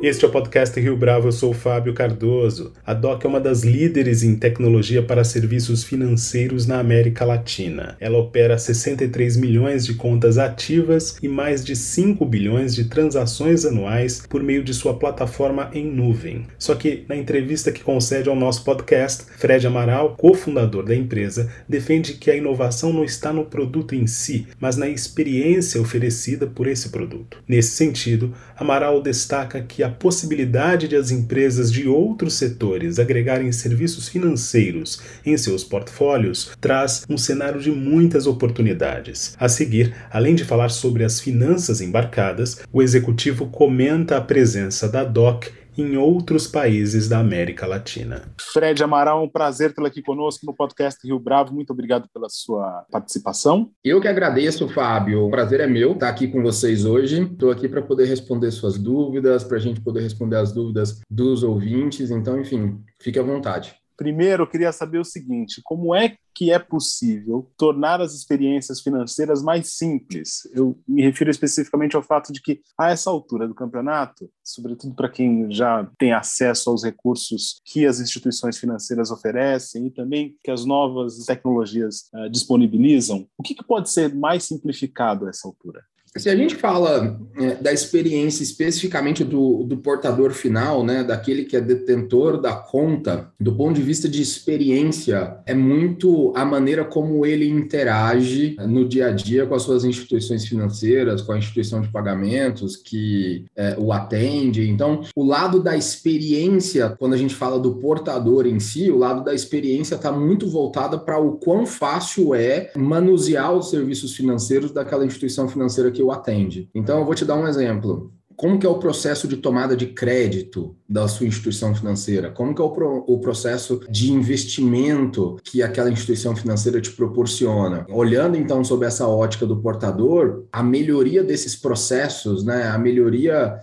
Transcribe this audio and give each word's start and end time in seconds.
Este 0.00 0.24
é 0.24 0.28
o 0.28 0.30
podcast 0.30 0.78
Rio 0.78 0.96
Bravo, 0.96 1.26
eu 1.26 1.32
sou 1.32 1.50
o 1.50 1.54
Fábio 1.54 1.92
Cardoso. 1.92 2.72
A 2.86 2.94
DOC 2.94 3.24
é 3.24 3.28
uma 3.28 3.40
das 3.40 3.64
líderes 3.64 4.22
em 4.22 4.36
tecnologia 4.36 5.02
para 5.02 5.24
serviços 5.24 5.82
financeiros 5.82 6.68
na 6.68 6.78
América 6.78 7.24
Latina. 7.24 7.96
Ela 7.98 8.16
opera 8.16 8.56
63 8.56 9.36
milhões 9.36 9.84
de 9.84 9.94
contas 9.94 10.38
ativas 10.38 11.18
e 11.20 11.26
mais 11.26 11.64
de 11.64 11.74
5 11.74 12.24
bilhões 12.24 12.76
de 12.76 12.84
transações 12.84 13.64
anuais 13.64 14.22
por 14.28 14.40
meio 14.40 14.62
de 14.62 14.72
sua 14.72 14.96
plataforma 14.96 15.68
em 15.74 15.84
nuvem. 15.84 16.46
Só 16.60 16.76
que, 16.76 17.04
na 17.08 17.16
entrevista 17.16 17.72
que 17.72 17.82
concede 17.82 18.28
ao 18.28 18.36
nosso 18.36 18.62
podcast, 18.62 19.24
Fred 19.36 19.66
Amaral, 19.66 20.14
cofundador 20.16 20.84
da 20.84 20.94
empresa, 20.94 21.50
defende 21.68 22.12
que 22.12 22.30
a 22.30 22.36
inovação 22.36 22.92
não 22.92 23.02
está 23.02 23.32
no 23.32 23.46
produto 23.46 23.96
em 23.96 24.06
si, 24.06 24.46
mas 24.60 24.76
na 24.76 24.88
experiência 24.88 25.80
oferecida 25.80 26.46
por 26.46 26.68
esse 26.68 26.90
produto. 26.90 27.42
Nesse 27.48 27.70
sentido, 27.70 28.32
Amaral 28.58 29.00
destaca 29.00 29.60
que 29.60 29.84
a 29.84 29.88
possibilidade 29.88 30.88
de 30.88 30.96
as 30.96 31.12
empresas 31.12 31.70
de 31.70 31.86
outros 31.86 32.34
setores 32.34 32.98
agregarem 32.98 33.52
serviços 33.52 34.08
financeiros 34.08 35.00
em 35.24 35.36
seus 35.36 35.62
portfólios 35.62 36.50
traz 36.60 37.04
um 37.08 37.16
cenário 37.16 37.60
de 37.60 37.70
muitas 37.70 38.26
oportunidades. 38.26 39.36
A 39.38 39.48
seguir, 39.48 39.94
além 40.10 40.34
de 40.34 40.44
falar 40.44 40.70
sobre 40.70 41.04
as 41.04 41.20
finanças 41.20 41.80
embarcadas, 41.80 42.60
o 42.72 42.82
executivo 42.82 43.46
comenta 43.46 44.16
a 44.16 44.20
presença 44.20 44.88
da 44.88 45.04
DOC 45.04 45.52
em 45.78 45.96
outros 45.96 46.46
países 46.46 47.08
da 47.08 47.20
América 47.20 47.66
Latina. 47.66 48.22
Fred 48.52 48.82
Amaral, 48.82 49.22
um 49.22 49.28
prazer 49.28 49.72
tê-lo 49.72 49.86
aqui 49.86 50.02
conosco 50.02 50.44
no 50.44 50.52
podcast 50.52 50.98
Rio 51.06 51.18
Bravo. 51.18 51.54
Muito 51.54 51.72
obrigado 51.72 52.08
pela 52.12 52.28
sua 52.28 52.84
participação. 52.90 53.70
Eu 53.84 54.00
que 54.00 54.08
agradeço, 54.08 54.68
Fábio. 54.68 55.26
O 55.26 55.30
prazer 55.30 55.60
é 55.60 55.66
meu 55.66 55.92
estar 55.92 56.08
aqui 56.08 56.26
com 56.26 56.42
vocês 56.42 56.84
hoje. 56.84 57.22
Estou 57.22 57.50
aqui 57.50 57.68
para 57.68 57.80
poder 57.80 58.06
responder 58.06 58.50
suas 58.50 58.76
dúvidas, 58.76 59.44
para 59.44 59.56
a 59.56 59.60
gente 59.60 59.80
poder 59.80 60.00
responder 60.00 60.36
as 60.36 60.52
dúvidas 60.52 61.00
dos 61.08 61.42
ouvintes. 61.42 62.10
Então, 62.10 62.40
enfim, 62.40 62.82
fique 63.00 63.18
à 63.18 63.22
vontade. 63.22 63.74
Primeiro, 63.98 64.44
eu 64.44 64.46
queria 64.46 64.70
saber 64.70 65.00
o 65.00 65.04
seguinte: 65.04 65.60
como 65.64 65.92
é 65.92 66.16
que 66.32 66.52
é 66.52 66.58
possível 66.58 67.50
tornar 67.56 68.00
as 68.00 68.14
experiências 68.14 68.80
financeiras 68.80 69.42
mais 69.42 69.72
simples? 69.74 70.48
Eu 70.54 70.78
me 70.86 71.02
refiro 71.02 71.32
especificamente 71.32 71.96
ao 71.96 72.02
fato 72.02 72.32
de 72.32 72.40
que, 72.40 72.60
a 72.78 72.90
essa 72.90 73.10
altura 73.10 73.48
do 73.48 73.56
campeonato, 73.56 74.30
sobretudo 74.44 74.94
para 74.94 75.08
quem 75.08 75.50
já 75.50 75.90
tem 75.98 76.12
acesso 76.12 76.70
aos 76.70 76.84
recursos 76.84 77.60
que 77.64 77.84
as 77.84 77.98
instituições 77.98 78.56
financeiras 78.56 79.10
oferecem 79.10 79.88
e 79.88 79.90
também 79.90 80.36
que 80.44 80.50
as 80.52 80.64
novas 80.64 81.24
tecnologias 81.26 82.08
uh, 82.14 82.30
disponibilizam, 82.30 83.26
o 83.36 83.42
que, 83.42 83.52
que 83.52 83.64
pode 83.64 83.90
ser 83.90 84.14
mais 84.14 84.44
simplificado 84.44 85.26
a 85.26 85.30
essa 85.30 85.48
altura? 85.48 85.82
Se 86.16 86.28
a 86.28 86.36
gente 86.36 86.56
fala 86.56 87.20
é, 87.36 87.54
da 87.56 87.72
experiência 87.72 88.42
especificamente 88.42 89.22
do, 89.22 89.64
do 89.64 89.76
portador 89.76 90.32
final, 90.32 90.84
né, 90.84 91.04
daquele 91.04 91.44
que 91.44 91.56
é 91.56 91.60
detentor 91.60 92.40
da 92.40 92.52
conta, 92.54 93.30
do 93.38 93.54
ponto 93.54 93.74
de 93.74 93.82
vista 93.82 94.08
de 94.08 94.22
experiência, 94.22 95.38
é 95.46 95.54
muito 95.54 96.32
a 96.34 96.44
maneira 96.44 96.84
como 96.84 97.24
ele 97.24 97.48
interage 97.48 98.56
no 98.66 98.88
dia 98.88 99.08
a 99.08 99.10
dia 99.10 99.46
com 99.46 99.54
as 99.54 99.62
suas 99.62 99.84
instituições 99.84 100.46
financeiras, 100.46 101.22
com 101.22 101.32
a 101.32 101.38
instituição 101.38 101.80
de 101.80 101.88
pagamentos 101.88 102.76
que 102.76 103.44
é, 103.54 103.76
o 103.78 103.92
atende. 103.92 104.68
Então, 104.68 105.02
o 105.14 105.24
lado 105.24 105.62
da 105.62 105.76
experiência, 105.76 106.96
quando 106.98 107.14
a 107.14 107.18
gente 107.18 107.34
fala 107.34 107.58
do 107.58 107.76
portador 107.76 108.46
em 108.46 108.58
si, 108.58 108.90
o 108.90 108.98
lado 108.98 109.22
da 109.22 109.34
experiência 109.34 109.94
está 109.94 110.10
muito 110.10 110.48
voltado 110.48 111.00
para 111.00 111.18
o 111.18 111.32
quão 111.32 111.66
fácil 111.66 112.34
é 112.34 112.70
manusear 112.76 113.52
os 113.52 113.70
serviços 113.70 114.14
financeiros 114.14 114.72
daquela 114.72 115.04
instituição 115.04 115.48
financeira 115.48 115.90
que 115.90 115.97
o 116.02 116.10
atende. 116.10 116.68
Então, 116.74 116.98
eu 116.98 117.04
vou 117.04 117.14
te 117.14 117.24
dar 117.24 117.36
um 117.36 117.46
exemplo 117.46 118.12
como 118.38 118.56
que 118.56 118.64
é 118.64 118.68
o 118.68 118.78
processo 118.78 119.26
de 119.26 119.36
tomada 119.36 119.76
de 119.76 119.88
crédito 119.88 120.76
da 120.88 121.08
sua 121.08 121.26
instituição 121.26 121.74
financeira? 121.74 122.30
Como 122.30 122.54
que 122.54 122.62
é 122.62 122.64
o, 122.64 122.70
pro, 122.70 123.04
o, 123.04 123.18
processo 123.18 123.80
de 123.90 124.12
investimento 124.12 125.36
que 125.42 125.60
aquela 125.60 125.90
instituição 125.90 126.36
financeira 126.36 126.80
te 126.80 126.92
proporciona? 126.92 127.84
Olhando 127.90 128.36
então 128.36 128.62
sob 128.62 128.86
essa 128.86 129.08
ótica 129.08 129.44
do 129.44 129.56
portador, 129.56 130.44
a 130.52 130.62
melhoria 130.62 131.24
desses 131.24 131.56
processos, 131.56 132.44
né, 132.44 132.68
a 132.68 132.78
melhoria 132.78 133.58